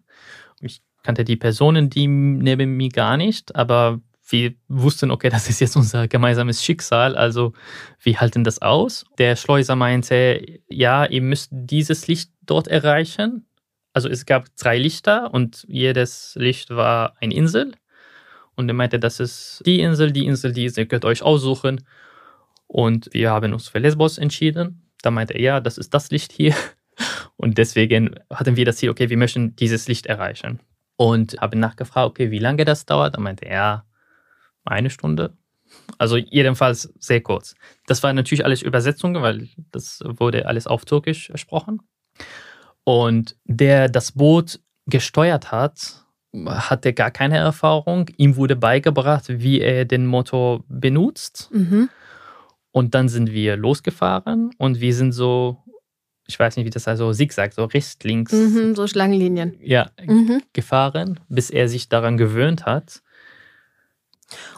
[0.61, 4.01] Ich kannte die Personen, die neben mir gar nicht, aber
[4.33, 7.53] wir wussten, okay, das ist jetzt unser gemeinsames Schicksal, also
[8.01, 9.05] wir halten das aus.
[9.19, 13.47] Der Schleuser meinte, ja, ihr müsst dieses Licht dort erreichen.
[13.93, 17.73] Also es gab drei Lichter und jedes Licht war eine Insel.
[18.55, 21.85] Und er meinte, das ist die Insel, die Insel, die Insel, ihr könnt euch aussuchen.
[22.67, 24.89] Und wir haben uns für Lesbos entschieden.
[25.03, 26.55] Da meinte er, ja, das ist das Licht hier.
[27.37, 30.61] Und deswegen hatten wir das Ziel, okay, wir möchten dieses Licht erreichen.
[31.01, 33.17] Und habe nachgefragt, okay, wie lange das dauert.
[33.17, 33.87] Da meinte er,
[34.67, 35.35] eine Stunde.
[35.97, 37.55] Also jedenfalls sehr kurz.
[37.87, 41.81] Das war natürlich alles Übersetzungen, weil das wurde alles auf Türkisch gesprochen.
[42.85, 46.05] Und der das Boot gesteuert hat,
[46.47, 48.11] hatte gar keine Erfahrung.
[48.19, 51.49] Ihm wurde beigebracht, wie er den Motor benutzt.
[51.51, 51.89] Mhm.
[52.73, 55.65] Und dann sind wir losgefahren und wir sind so
[56.31, 58.33] ich weiß nicht, wie das heißt, so Zigzag, so rechts, links.
[58.33, 59.57] Mhm, so Schlangenlinien.
[59.61, 60.43] Ja, mhm.
[60.53, 63.03] gefahren, bis er sich daran gewöhnt hat.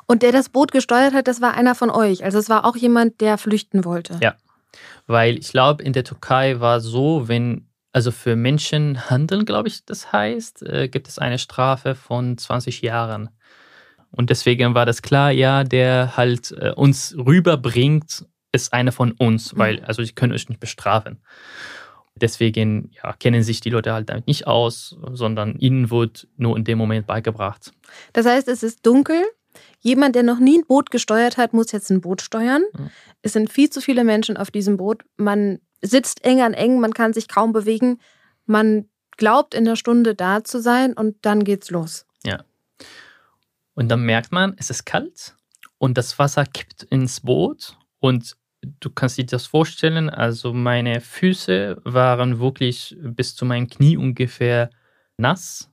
[0.07, 2.25] Und der das Boot gesteuert hat, das war einer von euch.
[2.25, 4.19] Also es war auch jemand, der flüchten wollte.
[4.23, 4.37] Ja,
[5.07, 10.13] weil ich glaube, in der Türkei war so, wenn, also für Menschenhandel, glaube ich, das
[10.13, 13.31] heißt, äh, gibt es eine Strafe von 20 Jahren.
[14.11, 19.53] Und deswegen war das klar, ja, der halt äh, uns rüberbringt ist einer von uns,
[19.53, 19.59] mhm.
[19.59, 21.21] weil, also sie können euch nicht bestrafen.
[22.15, 26.65] Deswegen ja, kennen sich die Leute halt damit nicht aus, sondern ihnen wird nur in
[26.65, 27.73] dem Moment beigebracht.
[28.12, 29.23] Das heißt, es ist dunkel.
[29.81, 32.62] Jemand, der noch nie ein Boot gesteuert hat, muss jetzt ein Boot steuern.
[32.77, 32.91] Mhm.
[33.23, 35.05] Es sind viel zu viele Menschen auf diesem Boot.
[35.17, 37.99] Man sitzt eng an eng, man kann sich kaum bewegen.
[38.47, 42.07] Man glaubt, in der Stunde da zu sein und dann geht's los.
[42.25, 42.45] Ja.
[43.75, 45.35] Und dann merkt man, es ist kalt
[45.79, 51.81] und das Wasser kippt ins Boot und du kannst dir das vorstellen, also meine Füße
[51.85, 54.70] waren wirklich bis zu meinen Knie ungefähr
[55.16, 55.68] nass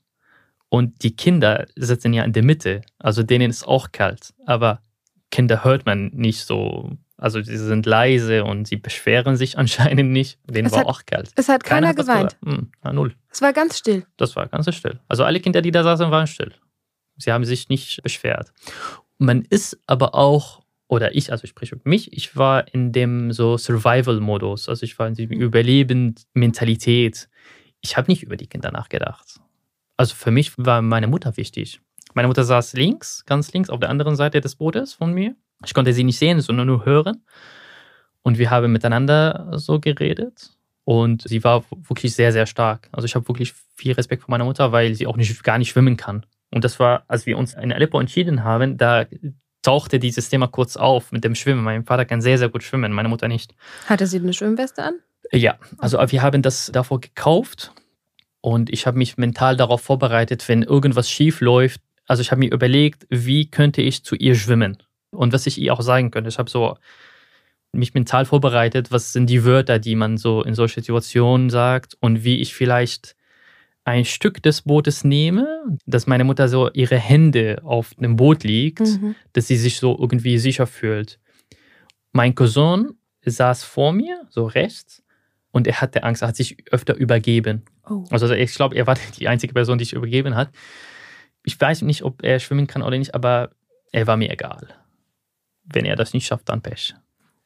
[0.70, 4.82] und die Kinder sitzen ja in der Mitte, also denen ist auch kalt, aber
[5.32, 10.40] Kinder hört man nicht so, also sie sind leise und sie beschweren sich anscheinend nicht,
[10.46, 11.32] denen es war hat, auch kalt.
[11.36, 12.38] Es hat keiner, keiner hat geweint.
[12.44, 13.16] Hm, null.
[13.32, 14.06] Es war ganz still.
[14.18, 15.00] Das war ganz still.
[15.08, 16.54] Also alle Kinder, die da saßen, waren still.
[17.18, 18.52] Sie haben sich nicht beschwert.
[19.18, 23.32] Man ist aber auch oder ich, also ich spreche für mich, ich war in dem
[23.32, 27.30] so Survival-Modus, also ich war in diesem Überlebend-Mentalität.
[27.80, 29.40] Ich habe nicht über die Kinder nachgedacht.
[29.98, 31.80] Also für mich war meine Mutter wichtig.
[32.16, 35.36] Meine Mutter saß links, ganz links, auf der anderen Seite des Bootes von mir.
[35.64, 37.24] Ich konnte sie nicht sehen, sondern nur hören.
[38.24, 40.58] Und wir haben miteinander so geredet.
[40.86, 42.90] Und sie war wirklich sehr, sehr stark.
[42.92, 45.70] Also ich habe wirklich viel Respekt vor meiner Mutter, weil sie auch nicht, gar nicht
[45.70, 46.26] schwimmen kann.
[46.50, 49.06] Und das war, als wir uns in Aleppo entschieden haben, da
[49.62, 51.64] tauchte dieses Thema kurz auf mit dem Schwimmen.
[51.64, 53.54] Mein Vater kann sehr, sehr gut schwimmen, meine Mutter nicht.
[53.86, 54.96] Hatte sie eine Schwimmweste an?
[55.32, 57.72] Ja, also wir haben das davor gekauft
[58.42, 61.82] und ich habe mich mental darauf vorbereitet, wenn irgendwas schief läuft.
[62.08, 64.78] Also ich habe mir überlegt, wie könnte ich zu ihr schwimmen
[65.12, 66.30] und was ich ihr auch sagen könnte.
[66.30, 66.78] Ich habe so
[67.72, 72.24] mich mental vorbereitet, was sind die Wörter, die man so in solchen Situationen sagt und
[72.24, 73.16] wie ich vielleicht
[73.90, 78.82] ein Stück des Bootes nehme, dass meine Mutter so ihre Hände auf dem Boot liegt,
[78.82, 79.16] mhm.
[79.34, 81.20] dass sie sich so irgendwie sicher fühlt.
[82.12, 82.92] Mein Cousin
[83.26, 85.04] saß vor mir, so rechts,
[85.52, 87.64] und er hatte Angst, er hat sich öfter übergeben.
[87.90, 88.04] Oh.
[88.12, 90.50] Also ich glaube, er war die einzige Person, die sich übergeben hat.
[91.44, 93.50] Ich weiß nicht, ob er schwimmen kann oder nicht, aber
[93.92, 94.68] er war mir egal.
[95.64, 96.94] Wenn er das nicht schafft, dann Pech.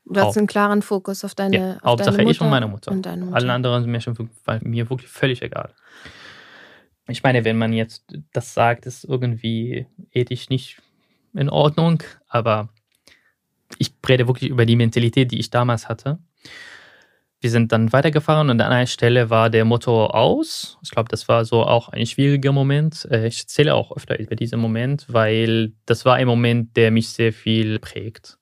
[0.06, 2.92] Du hast einen klaren Fokus auf deine, ja, auf Hauptsache deine ich und meine Mutter.
[2.92, 3.36] Und Mutter.
[3.36, 4.30] Alle anderen sind mir, schon,
[4.62, 5.74] mir wirklich völlig egal
[7.08, 10.82] ich meine, wenn man jetzt das sagt, ist irgendwie ethisch nicht
[11.34, 12.70] in Ordnung, aber
[13.78, 16.20] ich rede wirklich über die Mentalität, die ich damals hatte.
[17.42, 20.78] Wir sind dann weitergefahren und an einer Stelle war der Motor aus.
[20.82, 23.06] Ich glaube, das war so auch ein schwieriger Moment.
[23.12, 27.10] Äh, ich erzähle auch öfter über diesen Moment, weil das war ein Moment, der mich
[27.10, 28.38] sehr viel prägt.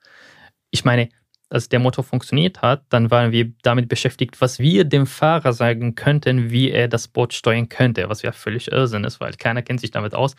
[0.70, 1.10] Ich meine,
[1.52, 5.96] als der Motor funktioniert hat, dann waren wir damit beschäftigt, was wir dem Fahrer sagen
[5.96, 9.82] könnten, wie er das Boot steuern könnte, was ja völlig Irrsinn ist, weil keiner kennt
[9.82, 10.36] sich damit aus.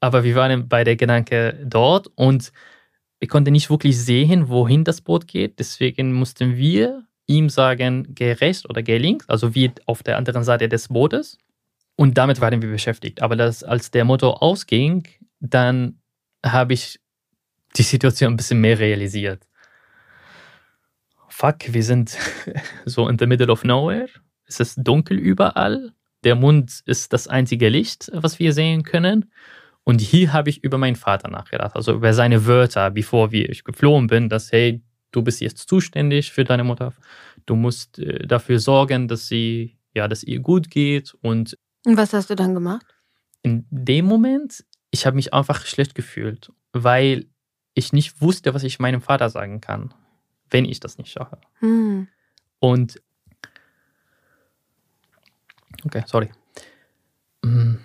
[0.00, 2.52] Aber wir waren bei der Gedanke dort und
[3.20, 5.58] wir konnten nicht wirklich sehen, wohin das Boot geht.
[5.58, 10.44] Deswegen mussten wir ihm sagen, geh rechts oder geh links, also wie auf der anderen
[10.44, 11.38] Seite des Bootes.
[11.96, 13.22] Und damit waren wir beschäftigt.
[13.22, 15.06] Aber das, als der Motor ausging,
[15.40, 16.00] dann
[16.44, 17.00] habe ich
[17.76, 19.46] die Situation ein bisschen mehr realisiert
[21.36, 22.16] fuck, wir sind
[22.86, 24.08] so in the middle of nowhere.
[24.46, 25.92] Es ist dunkel überall.
[26.24, 29.30] Der Mond ist das einzige Licht, was wir sehen können.
[29.84, 34.06] Und hier habe ich über meinen Vater nachgedacht, also über seine Wörter, bevor ich geflohen
[34.06, 36.92] bin, dass, hey, du bist jetzt zuständig für deine Mutter.
[37.44, 41.14] Du musst äh, dafür sorgen, dass sie, ja, dass ihr gut geht.
[41.20, 42.86] Und, und was hast du dann gemacht?
[43.42, 47.26] In dem Moment, ich habe mich einfach schlecht gefühlt, weil
[47.74, 49.92] ich nicht wusste, was ich meinem Vater sagen kann
[50.50, 51.38] wenn ich das nicht schaffe.
[51.60, 52.08] Hm.
[52.58, 53.00] Und
[55.84, 56.30] okay, sorry.
[57.44, 57.80] Hm.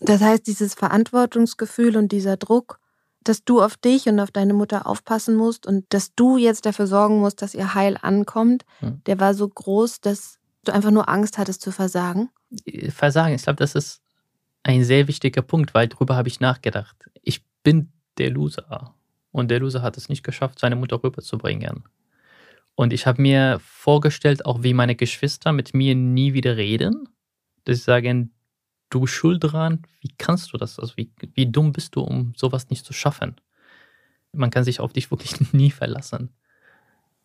[0.00, 2.80] Das heißt, dieses Verantwortungsgefühl und dieser Druck,
[3.22, 6.86] dass du auf dich und auf deine Mutter aufpassen musst und dass du jetzt dafür
[6.86, 9.02] sorgen musst, dass ihr Heil ankommt, hm.
[9.04, 12.30] der war so groß, dass du einfach nur Angst hattest zu versagen?
[12.88, 14.00] Versagen, ich glaube, das ist
[14.62, 16.96] ein sehr wichtiger Punkt, weil darüber habe ich nachgedacht.
[17.22, 18.94] Ich bin der Loser.
[19.32, 21.84] Und der Loser hat es nicht geschafft, seine Mutter rüberzubringen.
[22.74, 27.08] Und ich habe mir vorgestellt, auch wie meine Geschwister mit mir nie wieder reden.
[27.64, 28.32] Dass sie sagen,
[28.88, 30.78] du schuld dran, wie kannst du das?
[30.78, 33.36] Also wie, wie dumm bist du, um sowas nicht zu schaffen?
[34.32, 36.30] Man kann sich auf dich wirklich nie verlassen.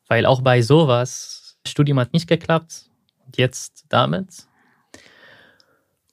[0.08, 2.89] Weil auch bei sowas, Studium hat nicht geklappt,
[3.36, 4.48] jetzt damit.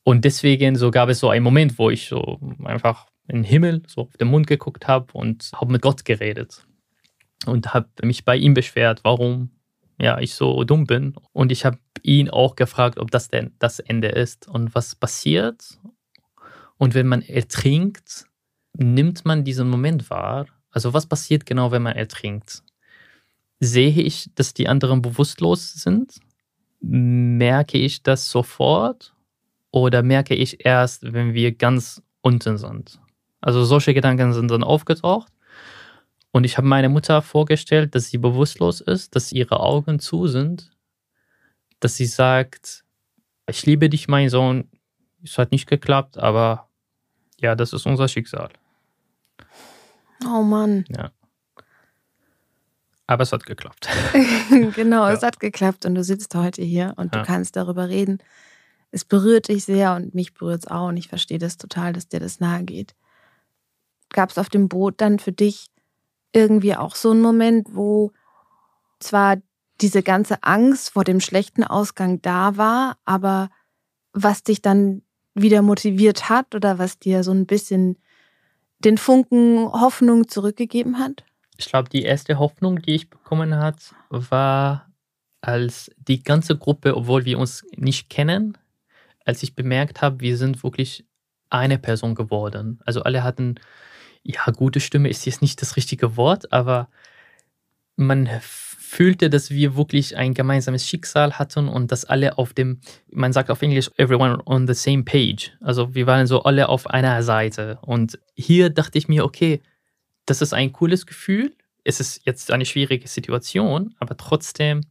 [0.05, 3.83] Und deswegen so gab es so einen Moment, wo ich so einfach in den Himmel,
[3.87, 6.67] so auf den Mund geguckt habe und habe mit Gott geredet.
[7.47, 9.51] Und habe mich bei ihm beschwert, warum
[10.03, 11.15] ja, ich so dumm bin.
[11.33, 15.79] Und ich habe ihn auch gefragt, ob das denn das Ende ist und was passiert.
[16.77, 18.27] Und wenn man ertrinkt,
[18.77, 20.47] nimmt man diesen Moment wahr.
[20.71, 22.63] Also was passiert genau, wenn man ertrinkt?
[23.61, 26.19] Sehe ich, dass die anderen bewusstlos sind?
[26.81, 29.15] Merke ich das sofort?
[29.71, 32.99] Oder merke ich erst, wenn wir ganz unten sind?
[33.43, 35.31] Also solche Gedanken sind dann aufgetaucht.
[36.31, 40.71] Und ich habe meine Mutter vorgestellt, dass sie bewusstlos ist, dass ihre Augen zu sind,
[41.81, 42.85] dass sie sagt,
[43.47, 44.71] ich liebe dich, mein Sohn.
[45.23, 46.69] Es hat nicht geklappt, aber
[47.39, 48.49] ja, das ist unser Schicksal.
[50.25, 50.85] Oh Mann.
[50.89, 51.11] Ja.
[53.07, 53.89] Aber es hat geklappt.
[54.75, 55.13] genau, ja.
[55.13, 57.21] es hat geklappt und du sitzt heute hier und ja.
[57.21, 58.19] du kannst darüber reden.
[58.91, 62.09] Es berührt dich sehr und mich berührt es auch und ich verstehe das total, dass
[62.09, 62.95] dir das nahe geht
[64.13, 65.69] gab es auf dem Boot dann für dich
[66.33, 68.13] irgendwie auch so einen Moment, wo
[68.99, 69.37] zwar
[69.81, 73.51] diese ganze Angst vor dem schlechten Ausgang da war, aber
[74.13, 75.03] was dich dann
[75.35, 77.99] wieder motiviert hat oder was dir so ein bisschen
[78.79, 81.25] den Funken Hoffnung zurückgegeben hat?
[81.57, 84.91] Ich glaube, die erste Hoffnung, die ich bekommen hat, war,
[85.41, 88.57] als die ganze Gruppe, obwohl wir uns nicht kennen,
[89.25, 91.05] als ich bemerkt habe, wir sind wirklich
[91.51, 92.81] eine Person geworden.
[92.85, 93.57] Also alle hatten
[94.23, 96.89] ja, gute Stimme ist jetzt nicht das richtige Wort, aber
[97.97, 102.81] man fühlte, dass wir wirklich ein gemeinsames Schicksal hatten und dass alle auf dem,
[103.11, 105.53] man sagt auf Englisch, everyone on the same page.
[105.61, 107.79] Also wir waren so alle auf einer Seite.
[107.83, 109.63] Und hier dachte ich mir, okay,
[110.27, 111.55] das ist ein cooles Gefühl.
[111.85, 114.83] Es ist jetzt eine schwierige Situation, aber trotzdem,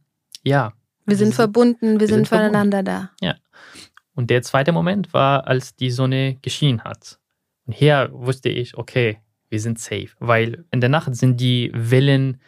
[0.42, 0.72] ja.
[1.06, 3.10] Wir sind verbunden, wir, wir sind, sind voneinander da.
[3.20, 3.36] Ja.
[4.14, 7.18] Und der zweite Moment war, als die Sonne geschienen hat.
[7.66, 10.08] Und hier wusste ich, okay, wir sind safe.
[10.18, 12.40] Weil in der Nacht sind die Wellen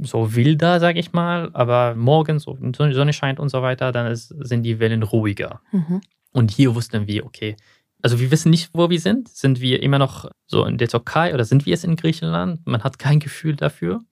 [0.00, 4.06] so wilder, sag ich mal, aber morgens, so die Sonne scheint und so weiter, dann
[4.06, 5.60] ist, sind die Wellen ruhiger.
[5.72, 6.00] Mhm.
[6.32, 7.56] Und hier wussten wir, okay,
[8.00, 9.28] also wir wissen nicht, wo wir sind.
[9.28, 12.64] Sind wir immer noch so in der Türkei oder sind wir es in Griechenland?
[12.64, 14.04] Man hat kein Gefühl dafür,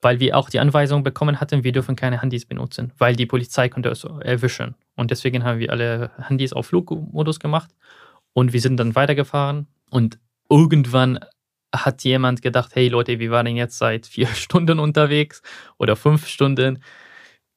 [0.00, 3.68] weil wir auch die Anweisung bekommen hatten, wir dürfen keine Handys benutzen, weil die Polizei
[3.68, 4.74] könnte es erwischen.
[4.96, 7.70] Und deswegen haben wir alle Handys auf Flugmodus gemacht
[8.34, 10.18] und wir sind dann weitergefahren und
[10.50, 11.20] irgendwann
[11.74, 15.42] hat jemand gedacht, hey Leute, wir waren jetzt seit vier Stunden unterwegs
[15.78, 16.82] oder fünf Stunden.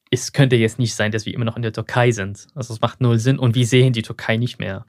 [0.10, 2.48] Es könnte jetzt nicht sein, dass wir immer noch in der Türkei sind.
[2.56, 4.86] Also es macht null Sinn und wir sehen die Türkei nicht mehr.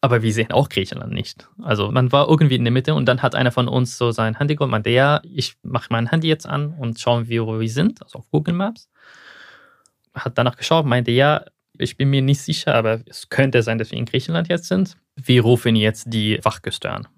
[0.00, 1.48] Aber wir sehen auch Griechenland nicht.
[1.60, 4.38] Also man war irgendwie in der Mitte und dann hat einer von uns so sein
[4.38, 7.68] Handy geholt, meinte, ja, ich mache mein Handy jetzt an und schauen wir, wo wir
[7.68, 8.88] sind, also auf Google Maps.
[10.14, 11.44] Hat danach geschaut, meinte, ja,
[11.78, 14.96] ich bin mir nicht sicher, aber es könnte sein, dass wir in Griechenland jetzt sind.
[15.16, 17.08] Wir rufen jetzt die Wachküste an.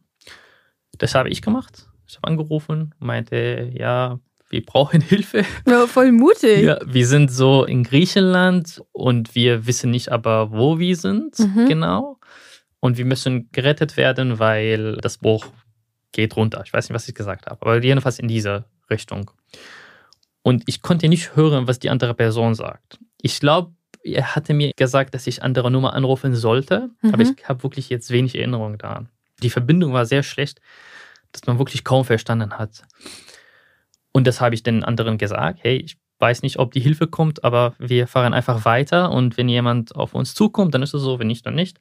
[0.97, 1.89] Das habe ich gemacht.
[2.07, 5.45] Ich habe angerufen, meinte, ja, wir brauchen Hilfe.
[5.67, 6.63] Ja, voll mutig.
[6.63, 11.67] Ja, wir sind so in Griechenland und wir wissen nicht aber, wo wir sind mhm.
[11.67, 12.19] genau.
[12.81, 15.47] Und wir müssen gerettet werden, weil das Buch
[16.13, 16.63] geht runter.
[16.65, 19.31] Ich weiß nicht, was ich gesagt habe, aber jedenfalls in diese Richtung.
[20.43, 22.99] Und ich konnte nicht hören, was die andere Person sagt.
[23.21, 27.15] Ich glaube, er hatte mir gesagt, dass ich andere Nummer anrufen sollte, mhm.
[27.15, 29.09] aber ich habe wirklich jetzt wenig Erinnerung daran.
[29.43, 30.61] Die Verbindung war sehr schlecht,
[31.33, 32.83] dass man wirklich kaum verstanden hat.
[34.13, 35.61] Und das habe ich den anderen gesagt.
[35.63, 39.49] Hey, ich weiß nicht, ob die Hilfe kommt, aber wir fahren einfach weiter und wenn
[39.49, 41.81] jemand auf uns zukommt, dann ist es so, wenn nicht, dann nicht.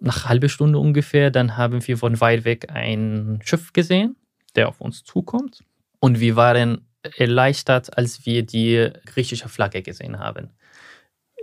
[0.00, 4.16] Nach einer halben Stunde ungefähr, dann haben wir von weit weg ein Schiff gesehen,
[4.56, 5.62] der auf uns zukommt.
[6.00, 6.86] Und wir waren
[7.16, 10.50] erleichtert, als wir die griechische Flagge gesehen haben.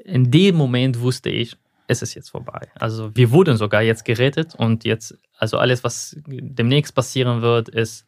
[0.08, 2.68] In dem Moment wusste ich, es ist jetzt vorbei.
[2.80, 8.06] Also wir wurden sogar jetzt gerettet und jetzt, also alles, was demnächst passieren wird, ist,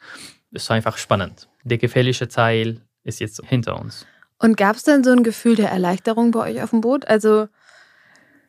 [0.52, 1.50] ist einfach spannend.
[1.64, 4.06] Der gefährliche Teil ist jetzt hinter uns.
[4.38, 7.06] Und gab es dann so ein Gefühl der Erleichterung bei euch auf dem Boot?
[7.08, 7.48] Also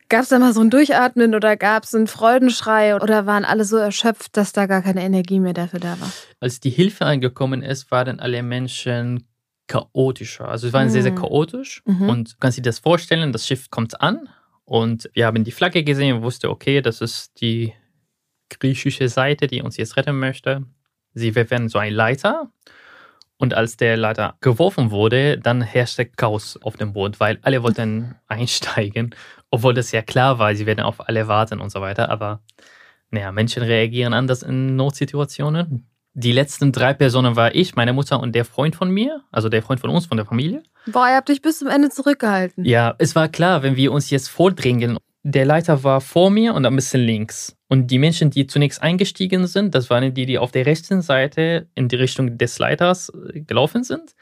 [0.07, 3.65] gab es da mal so ein Durchatmen oder gab es einen Freudenschrei oder waren alle
[3.65, 6.11] so erschöpft, dass da gar keine Energie mehr dafür da war?
[6.39, 9.25] Als die Hilfe angekommen ist, waren alle Menschen
[9.71, 10.49] chaotischer.
[10.49, 10.91] Also es waren mhm.
[10.91, 11.19] sehr, sehr mhm.
[11.19, 11.81] chaotisch.
[11.85, 12.09] Mhm.
[12.09, 14.27] Und du kannst dir das vorstellen, das Schiff kommt an
[14.65, 17.73] und wir haben die Flagge gesehen und wussten, okay, das ist die
[18.49, 20.63] griechische Seite, die uns jetzt retten möchte.
[21.13, 22.51] Sie werfen so einen Leiter.
[23.37, 28.15] Und als der Leiter geworfen wurde, dann herrschte Chaos auf dem Boot, weil alle wollten
[28.27, 29.15] einsteigen,
[29.49, 32.09] obwohl das ja klar war, sie werden auf alle warten und so weiter.
[32.09, 32.41] Aber
[33.09, 35.90] naja, Menschen reagieren anders in Notsituationen.
[36.13, 39.61] Die letzten drei Personen war ich, meine Mutter und der Freund von mir, also der
[39.61, 40.61] Freund von uns, von der Familie.
[40.87, 42.65] Boah, ihr habt dich bis zum Ende zurückgehalten.
[42.65, 44.97] Ja, es war klar, wenn wir uns jetzt vordringen.
[45.23, 47.55] Der Leiter war vor mir und ein bisschen links.
[47.69, 51.69] Und die Menschen, die zunächst eingestiegen sind, das waren die, die auf der rechten Seite
[51.75, 54.13] in die Richtung des Leiters äh, gelaufen sind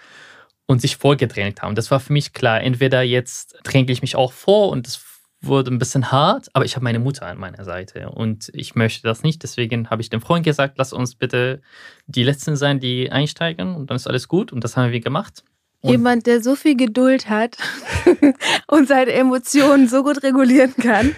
[0.68, 1.74] und sich vorgedrängt haben.
[1.74, 2.62] Das war für mich klar.
[2.62, 4.96] Entweder jetzt dränge ich mich auch vor und das
[5.42, 9.04] wurde ein bisschen hart, aber ich habe meine Mutter an meiner Seite und ich möchte
[9.04, 9.42] das nicht.
[9.44, 11.62] Deswegen habe ich dem Freund gesagt, lass uns bitte
[12.08, 14.52] die Letzten sein, die einsteigen und dann ist alles gut.
[14.52, 15.44] Und das haben wir gemacht.
[15.82, 17.58] Und Jemand, der so viel Geduld hat
[18.68, 21.16] und seine Emotionen so gut regulieren kann,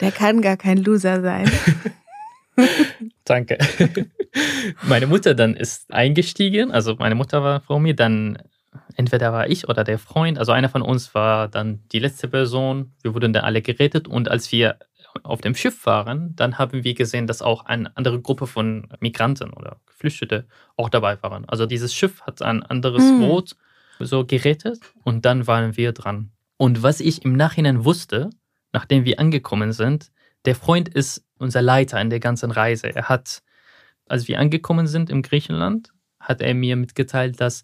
[0.00, 1.50] der kann gar kein Loser sein.
[3.24, 3.58] Danke.
[4.82, 8.38] Meine Mutter dann ist eingestiegen, also meine Mutter war vor mir, dann
[8.94, 12.92] entweder war ich oder der Freund, also einer von uns war dann die letzte Person.
[13.02, 14.78] Wir wurden dann alle gerettet und als wir
[15.22, 19.52] auf dem Schiff waren, dann haben wir gesehen, dass auch eine andere Gruppe von Migranten
[19.52, 21.48] oder Geflüchtete auch dabei waren.
[21.48, 23.20] Also dieses Schiff hat ein anderes mhm.
[23.20, 23.56] Boot
[23.98, 26.30] so gerettet und dann waren wir dran.
[26.56, 28.30] Und was ich im Nachhinein wusste,
[28.72, 30.12] nachdem wir angekommen sind,
[30.44, 32.94] der Freund ist unser Leiter in der ganzen Reise.
[32.94, 33.42] Er hat,
[34.08, 37.62] als wir angekommen sind im Griechenland, hat er mir mitgeteilt, dass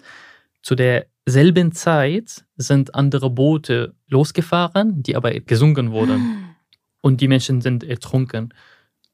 [0.66, 6.56] zu derselben Zeit sind andere Boote losgefahren, die aber gesunken wurden.
[7.02, 8.52] Und die Menschen sind ertrunken.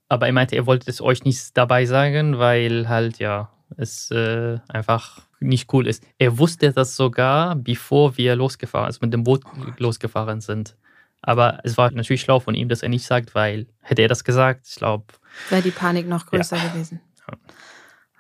[0.09, 4.61] Aber er meinte, er wollte es euch nicht dabei sagen, weil halt ja, es äh,
[4.69, 6.03] einfach nicht cool ist.
[6.17, 9.43] Er wusste das sogar, bevor wir losgefahren, also mit dem Boot
[9.77, 10.75] losgefahren sind.
[11.21, 14.25] Aber es war natürlich schlau von ihm, dass er nicht sagt, weil hätte er das
[14.25, 15.05] gesagt, ich glaube.
[15.51, 16.69] Wäre die Panik noch größer ja.
[16.69, 17.03] gewesen.
[17.29, 17.37] Ja.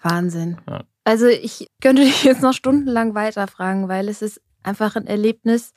[0.03, 0.59] Wahnsinn.
[0.69, 0.85] Ja.
[1.05, 5.73] Also ich könnte dich jetzt noch stundenlang weiterfragen, weil es ist einfach ein Erlebnis,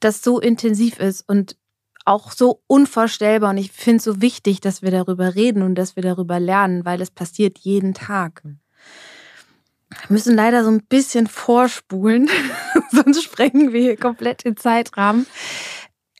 [0.00, 1.56] das so intensiv ist und
[2.04, 5.96] auch so unvorstellbar und ich finde es so wichtig, dass wir darüber reden und dass
[5.96, 8.42] wir darüber lernen, weil es passiert jeden Tag.
[8.44, 12.28] Wir müssen leider so ein bisschen vorspulen,
[12.90, 15.26] sonst sprengen wir hier komplett den Zeitrahmen.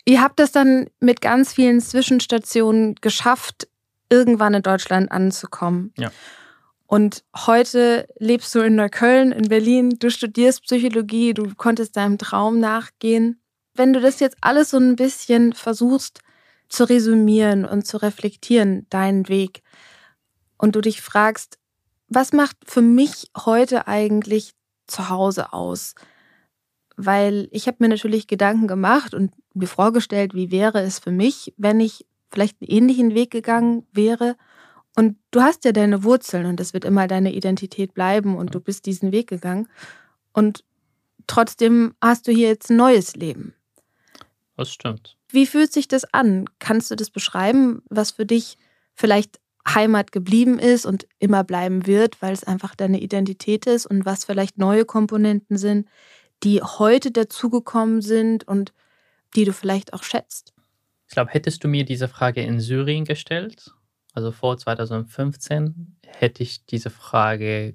[0.07, 3.68] Ihr habt es dann mit ganz vielen Zwischenstationen geschafft,
[4.09, 5.92] irgendwann in Deutschland anzukommen.
[5.99, 6.11] Ja.
[6.95, 12.61] Und heute lebst du in Neukölln, in Berlin, du studierst Psychologie, du konntest deinem Traum
[12.61, 13.42] nachgehen.
[13.74, 16.20] Wenn du das jetzt alles so ein bisschen versuchst
[16.68, 19.64] zu resümieren und zu reflektieren, deinen Weg,
[20.57, 21.59] und du dich fragst,
[22.07, 24.53] was macht für mich heute eigentlich
[24.86, 25.97] zu Hause aus?
[26.97, 31.55] Weil ich habe mir natürlich Gedanken gemacht und mir vorgestellt, wie wäre es für mich,
[31.57, 34.36] wenn ich vielleicht einen ähnlichen Weg gegangen wäre.
[34.97, 38.61] Und du hast ja deine Wurzeln und das wird immer deine Identität bleiben und du
[38.61, 39.68] bist diesen Weg gegangen.
[40.32, 40.64] Und
[41.26, 43.55] trotzdem hast du hier jetzt ein neues Leben.
[44.57, 45.16] Das stimmt.
[45.30, 46.45] Wie fühlt sich das an?
[46.61, 48.57] Kannst du das beschreiben, was für dich
[48.95, 54.05] vielleicht Heimat geblieben ist und immer bleiben wird, weil es einfach deine Identität ist und
[54.05, 55.88] was vielleicht neue Komponenten sind,
[56.42, 58.72] die heute dazugekommen sind und
[59.34, 60.53] die du vielleicht auch schätzt?
[61.09, 63.72] Ich glaube, hättest du mir diese Frage in Syrien gestellt,
[64.15, 67.75] also vor 2015, hätte ich diese Frage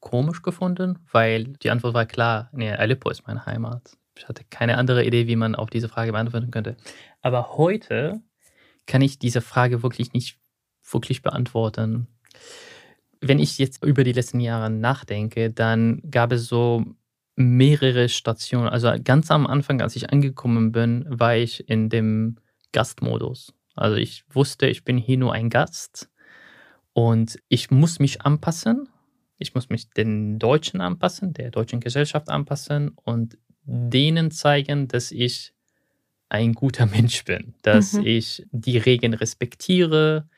[0.00, 3.96] komisch gefunden, weil die Antwort war klar, nee, Aleppo ist meine Heimat.
[4.16, 6.76] Ich hatte keine andere Idee, wie man auf diese Frage beantworten könnte.
[7.20, 8.22] Aber heute
[8.86, 10.38] kann ich diese Frage wirklich nicht
[10.88, 12.06] wirklich beantworten.
[13.20, 16.84] Wenn ich jetzt über die letzten Jahre nachdenke, dann gab es so
[17.34, 18.68] mehrere Stationen.
[18.68, 22.36] Also ganz am Anfang, als ich angekommen bin, war ich in dem
[22.72, 23.55] Gastmodus.
[23.76, 26.10] Also ich wusste, ich bin hier nur ein Gast
[26.92, 28.88] und ich muss mich anpassen.
[29.38, 35.52] Ich muss mich den Deutschen anpassen, der deutschen Gesellschaft anpassen und denen zeigen, dass ich
[36.28, 38.06] ein guter Mensch bin, dass mhm.
[38.06, 40.28] ich die Regeln respektiere,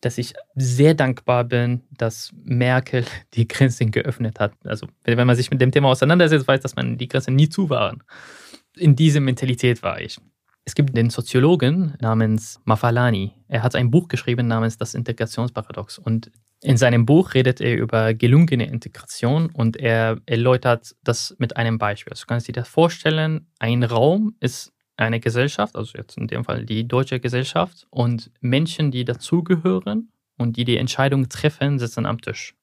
[0.00, 4.54] dass ich sehr dankbar bin, dass Merkel die Grenzen geöffnet hat.
[4.64, 7.68] Also wenn man sich mit dem Thema auseinandersetzt, weiß, dass man die Grenzen nie zu
[7.68, 8.02] waren.
[8.76, 10.18] In diese Mentalität war ich.
[10.68, 13.32] Es gibt den Soziologen namens Mafalani.
[13.48, 15.98] Er hat ein Buch geschrieben namens Das Integrationsparadox.
[15.98, 21.78] Und in seinem Buch redet er über gelungene Integration und er erläutert das mit einem
[21.78, 22.12] Beispiel.
[22.12, 26.44] Also du kannst dir das vorstellen, ein Raum ist eine Gesellschaft, also jetzt in dem
[26.44, 32.20] Fall die deutsche Gesellschaft, und Menschen, die dazugehören und die die Entscheidung treffen, sitzen am
[32.20, 32.54] Tisch.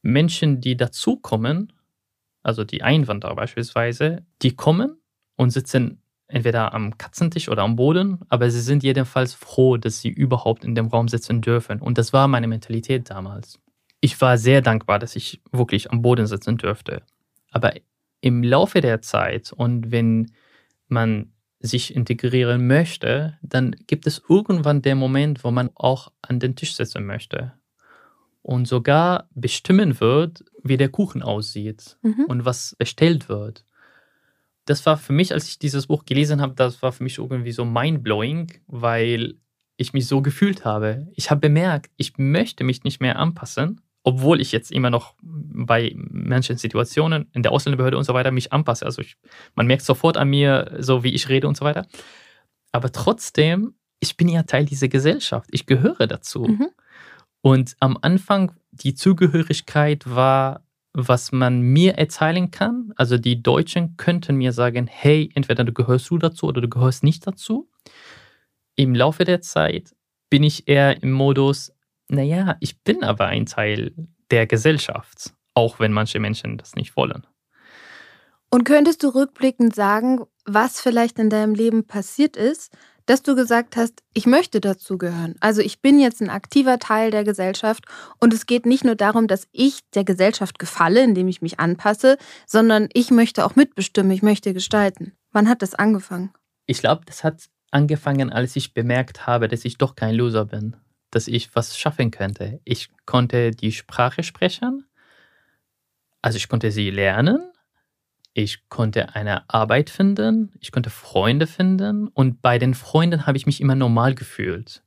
[0.00, 1.74] Menschen, die dazukommen,
[2.42, 4.96] also die Einwanderer beispielsweise, die kommen
[5.36, 6.00] und sitzen
[6.34, 10.74] entweder am Katzentisch oder am Boden, aber sie sind jedenfalls froh, dass sie überhaupt in
[10.74, 11.80] dem Raum sitzen dürfen.
[11.80, 13.60] Und das war meine Mentalität damals.
[14.00, 17.02] Ich war sehr dankbar, dass ich wirklich am Boden sitzen dürfte.
[17.52, 17.72] Aber
[18.20, 20.32] im Laufe der Zeit und wenn
[20.88, 26.56] man sich integrieren möchte, dann gibt es irgendwann den Moment, wo man auch an den
[26.56, 27.52] Tisch sitzen möchte
[28.42, 32.24] und sogar bestimmen wird, wie der Kuchen aussieht mhm.
[32.26, 33.64] und was bestellt wird.
[34.64, 37.52] Das war für mich, als ich dieses Buch gelesen habe, das war für mich irgendwie
[37.52, 39.34] so mindblowing, weil
[39.76, 41.08] ich mich so gefühlt habe.
[41.14, 45.94] Ich habe bemerkt, ich möchte mich nicht mehr anpassen, obwohl ich jetzt immer noch bei
[45.96, 48.86] manchen Situationen in der Ausländerbehörde und so weiter mich anpasse.
[48.86, 49.16] Also ich,
[49.54, 51.86] man merkt sofort an mir, so wie ich rede und so weiter.
[52.70, 55.48] Aber trotzdem, ich bin ja Teil dieser Gesellschaft.
[55.52, 56.44] Ich gehöre dazu.
[56.44, 56.68] Mhm.
[57.40, 60.63] Und am Anfang, die Zugehörigkeit war,
[60.94, 62.92] was man mir erzählen kann.
[62.96, 67.02] Also die Deutschen könnten mir sagen, hey, entweder du gehörst du dazu oder du gehörst
[67.02, 67.68] nicht dazu.
[68.76, 69.94] Im Laufe der Zeit
[70.30, 71.72] bin ich eher im Modus,
[72.08, 73.92] naja, ich bin aber ein Teil
[74.30, 77.26] der Gesellschaft, auch wenn manche Menschen das nicht wollen.
[78.50, 82.72] Und könntest du rückblickend sagen, was vielleicht in deinem Leben passiert ist,
[83.06, 85.36] dass du gesagt hast, ich möchte dazugehören.
[85.40, 87.84] Also ich bin jetzt ein aktiver Teil der Gesellschaft
[88.20, 92.16] und es geht nicht nur darum, dass ich der Gesellschaft gefalle, indem ich mich anpasse,
[92.46, 95.12] sondern ich möchte auch mitbestimmen, ich möchte gestalten.
[95.32, 96.32] Wann hat das angefangen?
[96.66, 100.76] Ich glaube, das hat angefangen, als ich bemerkt habe, dass ich doch kein Loser bin
[101.14, 102.60] dass ich was schaffen könnte.
[102.64, 104.86] Ich konnte die Sprache sprechen,
[106.22, 107.52] also ich konnte sie lernen,
[108.34, 113.46] ich konnte eine Arbeit finden, ich konnte Freunde finden und bei den Freunden habe ich
[113.46, 114.82] mich immer normal gefühlt.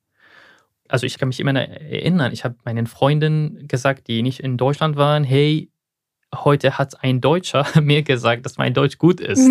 [0.90, 4.96] Also ich kann mich immer erinnern, ich habe meinen Freunden gesagt, die nicht in Deutschland
[4.96, 5.72] waren, hey,
[6.36, 9.50] heute hat ein Deutscher mir gesagt, dass mein Deutsch gut ist.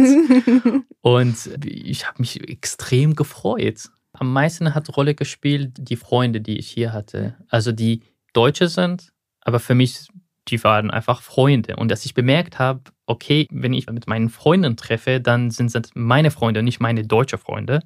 [1.00, 3.90] und ich habe mich extrem gefreut
[4.20, 7.36] am meisten hat Rolle gespielt die Freunde, die ich hier hatte.
[7.48, 10.08] Also die Deutsche sind, aber für mich
[10.48, 11.76] die waren einfach Freunde.
[11.76, 15.90] Und dass ich bemerkt habe, okay, wenn ich mit meinen Freunden treffe, dann sind es
[15.94, 17.80] meine Freunde, nicht meine deutschen Freunde.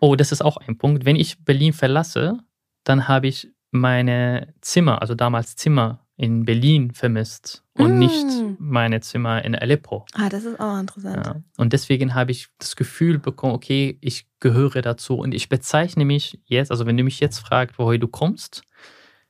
[0.00, 1.04] Oh, das ist auch ein Punkt.
[1.04, 2.38] Wenn ich Berlin verlasse,
[2.84, 7.98] dann habe ich meine Zimmer, also damals Zimmer in Berlin vermisst und mm.
[7.98, 8.26] nicht
[8.58, 10.06] meine Zimmer in Aleppo.
[10.12, 11.26] Ah, das ist auch interessant.
[11.26, 11.42] Ja.
[11.56, 16.40] Und deswegen habe ich das Gefühl bekommen, okay, ich gehöre dazu und ich bezeichne mich
[16.44, 18.62] jetzt, also wenn du mich jetzt fragst, woher du kommst,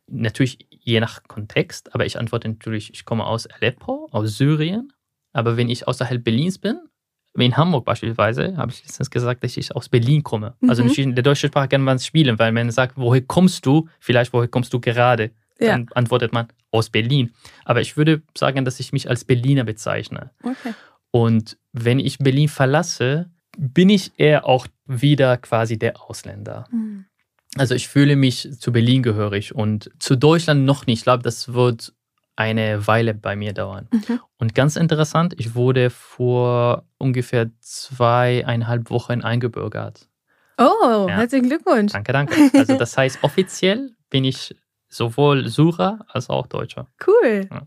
[0.07, 4.93] natürlich je nach Kontext, aber ich antworte natürlich, ich komme aus Aleppo, aus Syrien,
[5.33, 6.81] aber wenn ich außerhalb Berlins bin,
[7.35, 10.55] wie in Hamburg beispielsweise, habe ich letztens gesagt, dass ich aus Berlin komme.
[10.69, 10.89] Also mhm.
[10.89, 13.89] Also in der deutschen Sprache kann man es spielen, weil man sagt, woher kommst du?
[13.99, 15.33] Vielleicht, woher kommst du gerade?
[15.59, 15.87] Dann ja.
[15.95, 17.33] antwortet man aus Berlin.
[17.65, 20.31] Aber ich würde sagen, dass ich mich als Berliner bezeichne.
[20.43, 20.75] Okay.
[21.11, 26.67] Und wenn ich Berlin verlasse, bin ich eher auch wieder quasi der Ausländer.
[26.71, 27.07] Mhm.
[27.57, 31.01] Also ich fühle mich zu Berlin gehörig und zu Deutschland noch nicht.
[31.01, 31.93] Ich glaube, das wird
[32.37, 33.89] eine Weile bei mir dauern.
[33.93, 34.21] Mhm.
[34.39, 40.09] Und ganz interessant, ich wurde vor ungefähr zweieinhalb Wochen eingebürgert.
[40.59, 41.17] Oh, ja.
[41.17, 41.93] herzlichen Glückwunsch.
[41.93, 42.51] Danke, danke.
[42.55, 44.55] Also das heißt, offiziell bin ich
[44.89, 46.87] sowohl Surer als auch Deutscher.
[47.07, 47.49] Cool.
[47.51, 47.67] Ja.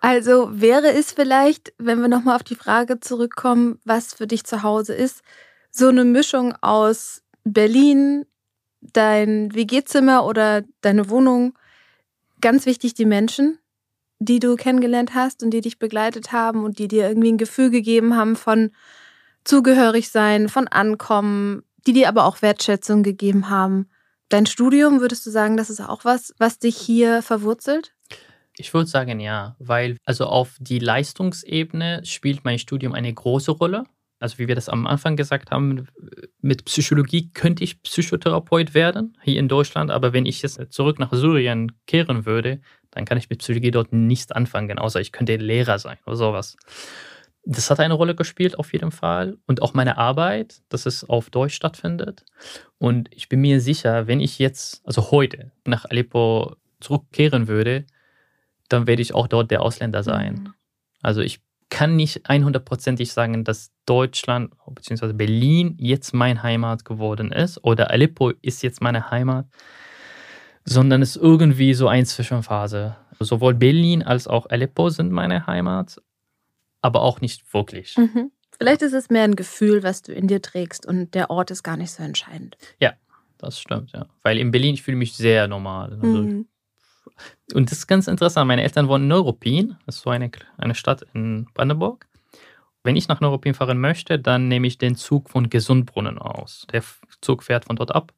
[0.00, 4.62] Also wäre es vielleicht, wenn wir nochmal auf die Frage zurückkommen, was für dich zu
[4.62, 5.22] Hause ist,
[5.70, 8.24] so eine Mischung aus Berlin,
[8.92, 11.58] dein WG-Zimmer oder deine Wohnung,
[12.40, 13.58] ganz wichtig die Menschen,
[14.18, 17.70] die du kennengelernt hast und die dich begleitet haben und die dir irgendwie ein Gefühl
[17.70, 18.70] gegeben haben von
[19.44, 23.88] zugehörig sein, von Ankommen, die dir aber auch Wertschätzung gegeben haben.
[24.28, 27.94] Dein Studium, würdest du sagen, das ist auch was, was dich hier verwurzelt?
[28.58, 33.84] Ich würde sagen ja, weil also auf die Leistungsebene spielt mein Studium eine große Rolle.
[34.20, 35.86] Also wie wir das am Anfang gesagt haben,
[36.40, 41.12] mit Psychologie könnte ich Psychotherapeut werden hier in Deutschland, aber wenn ich jetzt zurück nach
[41.12, 42.60] Syrien kehren würde,
[42.90, 46.56] dann kann ich mit Psychologie dort nichts anfangen, außer ich könnte Lehrer sein oder sowas.
[47.44, 51.30] Das hat eine Rolle gespielt auf jeden Fall und auch meine Arbeit, dass es auf
[51.30, 52.24] Deutsch stattfindet.
[52.78, 57.86] Und ich bin mir sicher, wenn ich jetzt, also heute nach Aleppo zurückkehren würde,
[58.68, 60.34] dann werde ich auch dort der Ausländer sein.
[60.34, 60.54] Mhm.
[61.00, 61.40] Also ich
[61.70, 65.12] kann nicht 100%ig sagen, dass Deutschland bzw.
[65.12, 69.46] Berlin jetzt mein Heimat geworden ist oder Aleppo ist jetzt meine Heimat,
[70.64, 72.96] sondern es ist irgendwie so eine Zwischenphase.
[73.20, 76.00] Sowohl Berlin als auch Aleppo sind meine Heimat,
[76.80, 77.96] aber auch nicht wirklich.
[77.96, 78.30] Mhm.
[78.58, 81.62] Vielleicht ist es mehr ein Gefühl, was du in dir trägst und der Ort ist
[81.62, 82.56] gar nicht so entscheidend.
[82.80, 82.94] Ja,
[83.38, 84.06] das stimmt, ja.
[84.22, 85.92] Weil in Berlin, ich fühle mich sehr normal.
[85.92, 86.48] Also mhm.
[87.54, 88.48] Und das ist ganz interessant.
[88.48, 92.06] Meine Eltern wohnen in Neuruppin, das ist so eine, eine Stadt in Brandenburg.
[92.84, 96.66] Wenn ich nach Neuruppin fahren möchte, dann nehme ich den Zug von Gesundbrunnen aus.
[96.72, 96.82] Der
[97.20, 98.12] Zug fährt von dort ab.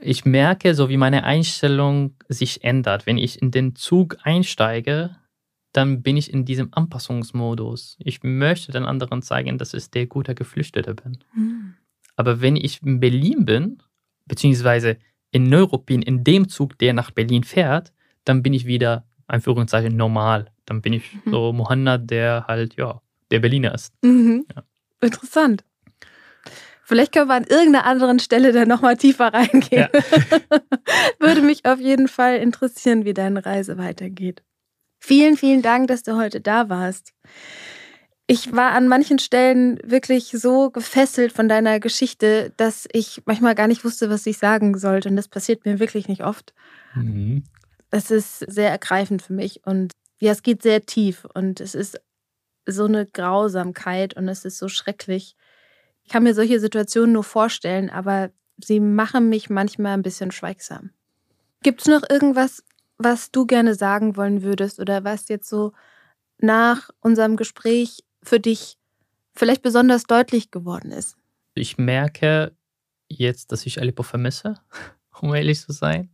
[0.00, 3.06] Ich merke, so wie meine Einstellung sich ändert.
[3.06, 5.16] Wenn ich in den Zug einsteige,
[5.72, 7.96] dann bin ich in diesem Anpassungsmodus.
[7.98, 11.18] Ich möchte den anderen zeigen, dass ich der gute Geflüchtete bin.
[11.34, 11.74] Mhm.
[12.16, 13.82] Aber wenn ich in Berlin bin,
[14.26, 14.98] beziehungsweise
[15.32, 17.92] in Neuruppin, in dem Zug, der nach Berlin fährt,
[18.24, 20.52] dann bin ich wieder, Anführungszeichen, normal.
[20.66, 21.30] Dann bin ich mhm.
[21.30, 23.92] so Mohammed, der halt, ja, der Berliner ist.
[24.02, 24.46] Mhm.
[24.54, 24.62] Ja.
[25.00, 25.64] Interessant.
[26.84, 29.88] Vielleicht können wir an irgendeiner anderen Stelle da nochmal tiefer reingehen.
[29.92, 30.60] Ja.
[31.18, 34.42] Würde mich auf jeden Fall interessieren, wie deine Reise weitergeht.
[34.98, 37.14] Vielen, vielen Dank, dass du heute da warst.
[38.26, 43.66] Ich war an manchen Stellen wirklich so gefesselt von deiner Geschichte, dass ich manchmal gar
[43.66, 45.08] nicht wusste, was ich sagen sollte.
[45.08, 46.54] Und das passiert mir wirklich nicht oft.
[46.94, 47.44] Mhm.
[47.90, 49.66] Das ist sehr ergreifend für mich.
[49.66, 51.26] Und ja, es geht sehr tief.
[51.34, 52.00] Und es ist
[52.64, 55.36] so eine Grausamkeit und es ist so schrecklich.
[56.04, 60.90] Ich kann mir solche Situationen nur vorstellen, aber sie machen mich manchmal ein bisschen schweigsam.
[61.62, 62.64] Gibt es noch irgendwas,
[62.98, 65.72] was du gerne sagen wollen würdest oder was jetzt so
[66.38, 68.76] nach unserem Gespräch für dich
[69.34, 71.16] vielleicht besonders deutlich geworden ist?
[71.54, 72.52] Ich merke
[73.08, 74.60] jetzt, dass ich Aleppo vermisse,
[75.20, 76.10] um ehrlich zu sein.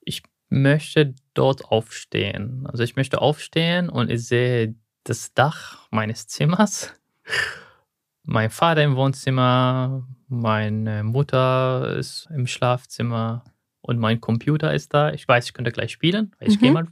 [0.00, 2.66] Ich möchte dort aufstehen.
[2.66, 4.74] Also ich möchte aufstehen und ich sehe
[5.04, 6.92] das Dach meines Zimmers,
[8.22, 13.44] mein Vater im Wohnzimmer, meine Mutter ist im Schlafzimmer
[13.80, 15.12] und mein Computer ist da.
[15.12, 16.60] Ich weiß, ich könnte gleich spielen, weil ich mhm.
[16.60, 16.86] gehe mal.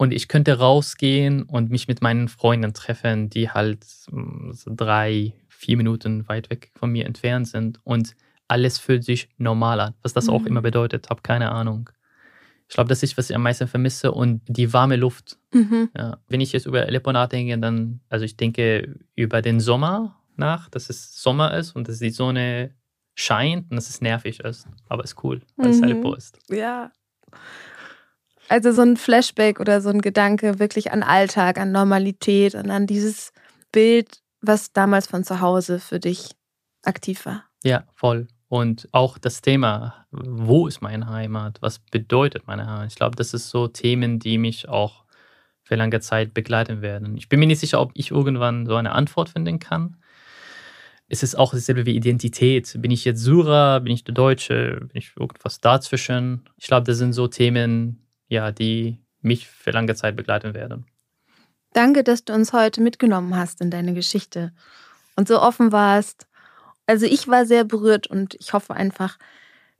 [0.00, 5.34] Und ich könnte rausgehen und mich mit meinen Freunden treffen, die halt mm, so drei,
[5.50, 7.80] vier Minuten weit weg von mir entfernt sind.
[7.84, 8.16] Und
[8.48, 9.94] alles fühlt sich normal an.
[10.00, 10.32] Was das mhm.
[10.32, 11.90] auch immer bedeutet, habe keine Ahnung.
[12.66, 15.36] Ich glaube, das ist, was ich am meisten vermisse und die warme Luft.
[15.52, 15.90] Mhm.
[15.94, 16.16] Ja.
[16.28, 20.88] Wenn ich jetzt über Aleppo nachdenke, dann, also ich denke über den Sommer nach, dass
[20.88, 22.74] es Sommer ist und dass die Sonne
[23.14, 24.66] scheint und dass es nervig ist.
[24.88, 25.72] Aber es ist cool, weil mhm.
[25.72, 26.38] es Aleppo ist.
[26.48, 26.90] Ja.
[28.50, 32.88] Also so ein Flashback oder so ein Gedanke wirklich an Alltag, an Normalität und an
[32.88, 33.32] dieses
[33.70, 36.32] Bild, was damals von zu Hause für dich
[36.82, 37.44] aktiv war.
[37.62, 38.26] Ja, voll.
[38.48, 41.58] Und auch das Thema, wo ist meine Heimat?
[41.62, 42.88] Was bedeutet meine Heimat?
[42.88, 45.04] Ich glaube, das ist so Themen, die mich auch
[45.62, 47.16] für lange Zeit begleiten werden.
[47.16, 49.96] Ich bin mir nicht sicher, ob ich irgendwann so eine Antwort finden kann.
[51.06, 52.74] Es ist auch dasselbe wie Identität.
[52.82, 53.78] Bin ich jetzt Sura?
[53.78, 54.80] Bin ich der Deutsche?
[54.80, 56.48] Bin ich irgendwas dazwischen?
[56.56, 58.00] Ich glaube, das sind so Themen,
[58.30, 60.86] ja, die mich für lange Zeit begleiten werden.
[61.74, 64.52] Danke, dass du uns heute mitgenommen hast in deine Geschichte
[65.16, 66.26] und so offen warst
[66.90, 69.16] also ich war sehr berührt und ich hoffe einfach,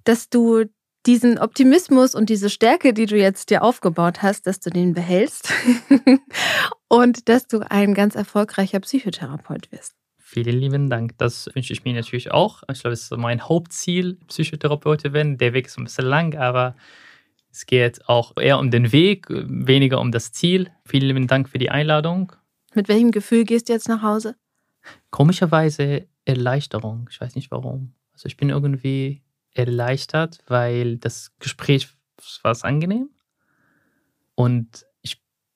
[0.04, 0.66] dass du
[1.06, 5.52] diesen Optimismus und diese Stärke, die du jetzt dir aufgebaut hast, dass du den behältst
[6.88, 9.96] und dass du ein ganz erfolgreicher Psychotherapeut wirst.
[10.18, 11.18] Vielen lieben Dank.
[11.18, 12.62] Das wünsche ich mir natürlich auch.
[12.70, 15.36] Ich glaube, es ist mein Hauptziel, Psychotherapeut zu werden.
[15.36, 16.76] Der Weg ist ein bisschen lang, aber
[17.50, 20.70] es geht auch eher um den Weg, weniger um das Ziel.
[20.84, 22.32] Vielen lieben Dank für die Einladung.
[22.74, 24.36] Mit welchem Gefühl gehst du jetzt nach Hause?
[25.10, 27.08] Komischerweise Erleichterung.
[27.10, 27.94] Ich weiß nicht warum.
[28.12, 29.22] Also ich bin irgendwie
[29.52, 31.88] erleichtert, weil das Gespräch
[32.42, 33.10] war angenehm.
[34.34, 34.86] Und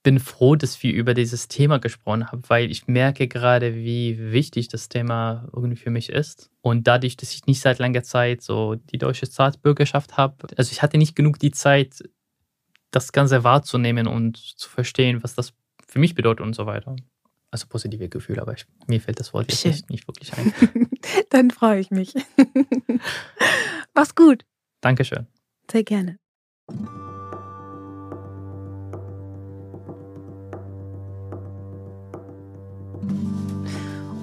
[0.04, 4.68] bin froh, dass wir über dieses Thema gesprochen haben, weil ich merke gerade, wie wichtig
[4.68, 6.50] das Thema irgendwie für mich ist.
[6.60, 10.82] Und dadurch, dass ich nicht seit langer Zeit so die deutsche Staatsbürgerschaft habe, also ich
[10.82, 12.04] hatte nicht genug die Zeit,
[12.90, 15.54] das Ganze wahrzunehmen und zu verstehen, was das
[15.88, 16.94] für mich bedeutet und so weiter.
[17.50, 20.52] Also positive Gefühle, aber ich, mir fällt das Wort jetzt nicht, nicht wirklich ein.
[21.30, 22.14] Dann freue ich mich.
[23.94, 24.44] Mach's gut.
[24.82, 25.26] Dankeschön.
[25.70, 26.18] Sehr gerne.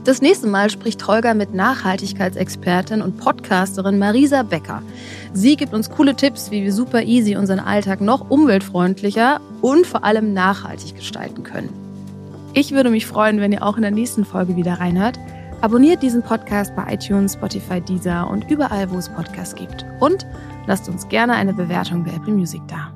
[0.04, 4.82] Das nächste Mal spricht Holger mit Nachhaltigkeitsexpertin und Podcasterin Marisa Becker.
[5.34, 10.04] Sie gibt uns coole Tipps, wie wir super easy unseren Alltag noch umweltfreundlicher und vor
[10.04, 11.70] allem nachhaltig gestalten können.
[12.56, 15.20] Ich würde mich freuen, wenn ihr auch in der nächsten Folge wieder reinhört.
[15.62, 19.86] Abonniert diesen Podcast bei iTunes, Spotify, Deezer und überall, wo es Podcasts gibt.
[20.00, 20.26] Und
[20.66, 22.92] lasst uns gerne eine Bewertung bei Apple Music da.